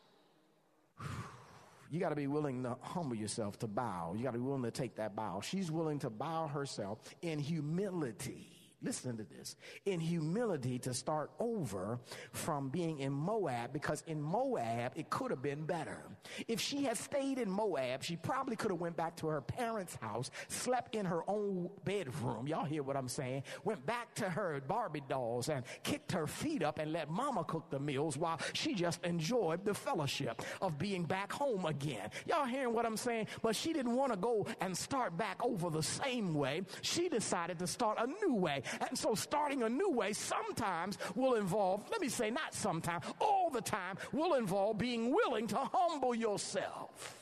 you 1.93 1.99
got 1.99 2.10
to 2.10 2.15
be 2.15 2.25
willing 2.25 2.63
to 2.63 2.75
humble 2.82 3.15
yourself 3.15 3.60
to 3.60 3.67
bow. 3.67 4.15
You 4.17 4.23
got 4.23 4.32
to 4.32 4.39
be 4.39 4.43
willing 4.43 4.63
to 4.63 4.71
take 4.71 4.95
that 4.95 5.15
bow. 5.15 5.41
She's 5.41 5.69
willing 5.69 5.99
to 5.99 6.10
bow 6.10 6.47
herself 6.47 6.97
in 7.21 7.38
humility 7.38 8.53
listen 8.84 9.17
to 9.17 9.24
this, 9.24 9.56
in 9.86 10.00
humility 10.00 10.80
to 10.80 10.93
start 10.93 11.32
over 11.39 12.00
from 12.32 12.69
being 12.69 13.00
in 13.00 13.12
Moab 13.12 13.74
because 13.74 14.04
in 14.08 14.22
Moab 14.22 14.93
it 14.96 15.10
could 15.10 15.32
have 15.32 15.41
been 15.41 15.65
better. 15.65 16.04
If 16.48 16.60
she 16.60 16.84
had 16.84 16.98
stayed 16.98 17.39
in 17.39 17.50
Moab, 17.50 18.04
she 18.04 18.15
probably 18.15 18.56
could 18.56 18.72
have 18.72 18.80
went 18.80 18.98
back 18.98 19.15
to 19.17 19.28
her 19.28 19.41
parents' 19.41 19.96
house, 20.02 20.32
slept 20.48 20.96
in 20.96 21.06
her 21.06 21.22
own 21.30 21.69
bedroom. 21.84 22.48
Y'all 22.48 22.65
hear 22.65 22.84
what 22.84 22.98
I'm 22.98 23.08
saying? 23.08 23.43
Went 23.63 23.86
back 23.86 24.13
to 24.15 24.30
her 24.30 24.62
Barbie 24.67 25.04
dolls 25.08 25.50
and 25.50 25.63
kicked 25.84 26.12
her 26.12 26.28
feet 26.28 26.63
up 26.63 26.80
and 26.80 26.91
let 26.91 27.10
mama 27.10 27.43
cook 27.43 27.69
the 27.69 27.80
meals 27.80 28.17
while 28.17 28.39
she 28.54 28.74
just 28.74 29.04
enjoyed 29.06 29.65
the 29.65 29.74
fellowship 29.74 30.41
of 30.62 30.78
being 30.78 31.04
back 31.04 31.32
home 31.32 31.65
again. 31.65 32.10
Y'all 32.26 32.46
hearing 32.46 32.74
what 32.74 32.86
I'm 32.86 32.98
saying? 32.98 33.28
But 33.41 33.56
she 33.56 33.74
didn't 33.74 33.96
want 33.96 34.12
to 34.12 34.17
go 34.17 34.46
and 34.62 34.78
start 34.78 35.17
back 35.17 35.43
over 35.43 35.69
the 35.69 35.84
same 35.84 36.34
way. 36.34 36.62
She 36.82 37.10
decided 37.10 37.60
to 37.60 37.67
start 37.67 37.98
a 38.00 38.08
new 38.08 38.36
way. 38.36 38.63
And 38.88 38.98
so 38.98 39.16
starting 39.16 39.64
a 39.64 39.70
new 39.70 39.92
way 39.92 40.14
sometimes 40.14 40.98
will 41.16 41.36
involve, 41.36 41.84
let 41.92 42.02
me 42.02 42.10
say 42.10 42.30
not 42.30 42.54
sometimes, 42.54 43.06
all 43.20 43.50
the 43.50 43.62
time 43.62 43.98
will 44.12 44.34
involve 44.36 44.78
being 44.78 45.14
willing 45.14 45.48
to 45.48 45.58
humble 45.58 46.16
yourself 46.16 47.20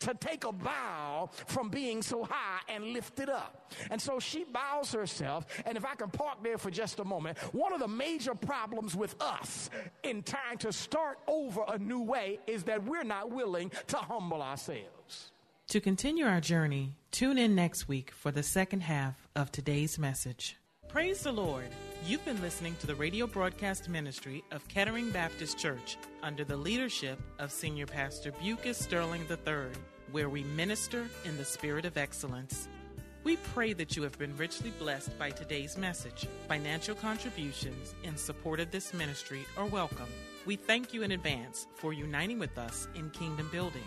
to 0.00 0.14
take 0.14 0.44
a 0.44 0.52
bow 0.52 1.30
from 1.46 1.68
being 1.68 2.02
so 2.02 2.24
high 2.24 2.60
and 2.68 2.92
lift 2.92 3.20
it 3.20 3.28
up. 3.28 3.72
And 3.90 4.00
so 4.00 4.18
she 4.18 4.44
bows 4.44 4.92
herself. 4.92 5.46
And 5.64 5.76
if 5.76 5.84
I 5.84 5.94
can 5.94 6.10
park 6.10 6.42
there 6.42 6.58
for 6.58 6.70
just 6.70 6.98
a 7.00 7.04
moment, 7.04 7.38
one 7.54 7.72
of 7.72 7.80
the 7.80 7.88
major 7.88 8.34
problems 8.34 8.94
with 8.94 9.20
us 9.20 9.70
in 10.02 10.22
trying 10.22 10.58
to 10.58 10.72
start 10.72 11.18
over 11.26 11.62
a 11.68 11.78
new 11.78 12.02
way 12.02 12.38
is 12.46 12.64
that 12.64 12.84
we're 12.84 13.04
not 13.04 13.30
willing 13.30 13.70
to 13.88 13.96
humble 13.96 14.42
ourselves. 14.42 15.30
To 15.68 15.80
continue 15.80 16.26
our 16.26 16.40
journey, 16.40 16.96
tune 17.10 17.38
in 17.38 17.54
next 17.54 17.88
week 17.88 18.10
for 18.10 18.30
the 18.30 18.42
second 18.42 18.82
half 18.82 19.28
of 19.34 19.50
today's 19.50 19.98
message. 19.98 20.56
Praise 20.92 21.22
the 21.22 21.32
Lord. 21.32 21.70
You've 22.06 22.24
been 22.26 22.42
listening 22.42 22.76
to 22.80 22.86
the 22.86 22.94
radio 22.94 23.26
broadcast 23.26 23.88
ministry 23.88 24.44
of 24.50 24.68
Kettering 24.68 25.08
Baptist 25.08 25.56
Church 25.56 25.96
under 26.22 26.44
the 26.44 26.58
leadership 26.58 27.18
of 27.38 27.50
Senior 27.50 27.86
Pastor 27.86 28.30
Bucus 28.32 28.76
Sterling 28.76 29.24
III, 29.30 29.72
where 30.10 30.28
we 30.28 30.44
minister 30.44 31.06
in 31.24 31.38
the 31.38 31.46
spirit 31.46 31.86
of 31.86 31.96
excellence. 31.96 32.68
We 33.24 33.36
pray 33.54 33.72
that 33.72 33.96
you 33.96 34.02
have 34.02 34.18
been 34.18 34.36
richly 34.36 34.68
blessed 34.78 35.18
by 35.18 35.30
today's 35.30 35.78
message. 35.78 36.28
Financial 36.46 36.94
contributions 36.94 37.94
in 38.04 38.14
support 38.14 38.60
of 38.60 38.70
this 38.70 38.92
ministry 38.92 39.46
are 39.56 39.64
welcome. 39.64 40.10
We 40.44 40.56
thank 40.56 40.92
you 40.92 41.04
in 41.04 41.12
advance 41.12 41.68
for 41.74 41.94
uniting 41.94 42.38
with 42.38 42.58
us 42.58 42.86
in 42.94 43.08
kingdom 43.08 43.48
building. 43.50 43.80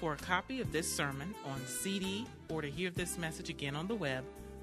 For 0.00 0.14
a 0.14 0.16
copy 0.16 0.62
of 0.62 0.72
this 0.72 0.90
sermon 0.90 1.34
on 1.44 1.60
CD 1.66 2.26
or 2.48 2.62
to 2.62 2.70
hear 2.70 2.88
this 2.88 3.18
message 3.18 3.50
again 3.50 3.76
on 3.76 3.88
the 3.88 3.94
web, 3.94 4.24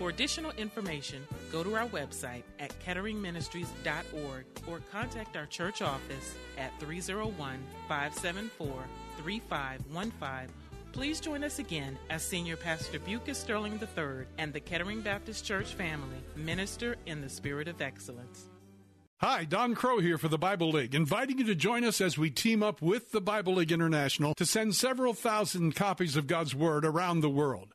For 0.00 0.08
additional 0.08 0.52
information, 0.52 1.26
go 1.52 1.62
to 1.62 1.76
our 1.76 1.86
website 1.88 2.44
at 2.58 2.72
ketteringministries.org 2.82 4.44
or 4.66 4.80
contact 4.90 5.36
our 5.36 5.44
church 5.44 5.82
office 5.82 6.36
at 6.56 6.72
301 6.80 7.36
574 7.86 8.84
3515. 9.18 10.54
Please 10.92 11.20
join 11.20 11.44
us 11.44 11.58
again 11.58 11.98
as 12.08 12.22
Senior 12.22 12.56
Pastor 12.56 12.98
Bucus 12.98 13.36
Sterling 13.36 13.78
III 13.78 14.24
and 14.38 14.54
the 14.54 14.60
Kettering 14.60 15.02
Baptist 15.02 15.44
Church 15.44 15.74
family 15.74 16.16
minister 16.34 16.96
in 17.04 17.20
the 17.20 17.28
spirit 17.28 17.68
of 17.68 17.82
excellence. 17.82 18.48
Hi, 19.18 19.44
Don 19.44 19.74
Crow 19.74 19.98
here 19.98 20.16
for 20.16 20.28
the 20.28 20.38
Bible 20.38 20.70
League, 20.70 20.94
inviting 20.94 21.40
you 21.40 21.44
to 21.44 21.54
join 21.54 21.84
us 21.84 22.00
as 22.00 22.16
we 22.16 22.30
team 22.30 22.62
up 22.62 22.80
with 22.80 23.12
the 23.12 23.20
Bible 23.20 23.56
League 23.56 23.70
International 23.70 24.34
to 24.36 24.46
send 24.46 24.74
several 24.74 25.12
thousand 25.12 25.76
copies 25.76 26.16
of 26.16 26.26
God's 26.26 26.54
Word 26.54 26.86
around 26.86 27.20
the 27.20 27.28
world. 27.28 27.74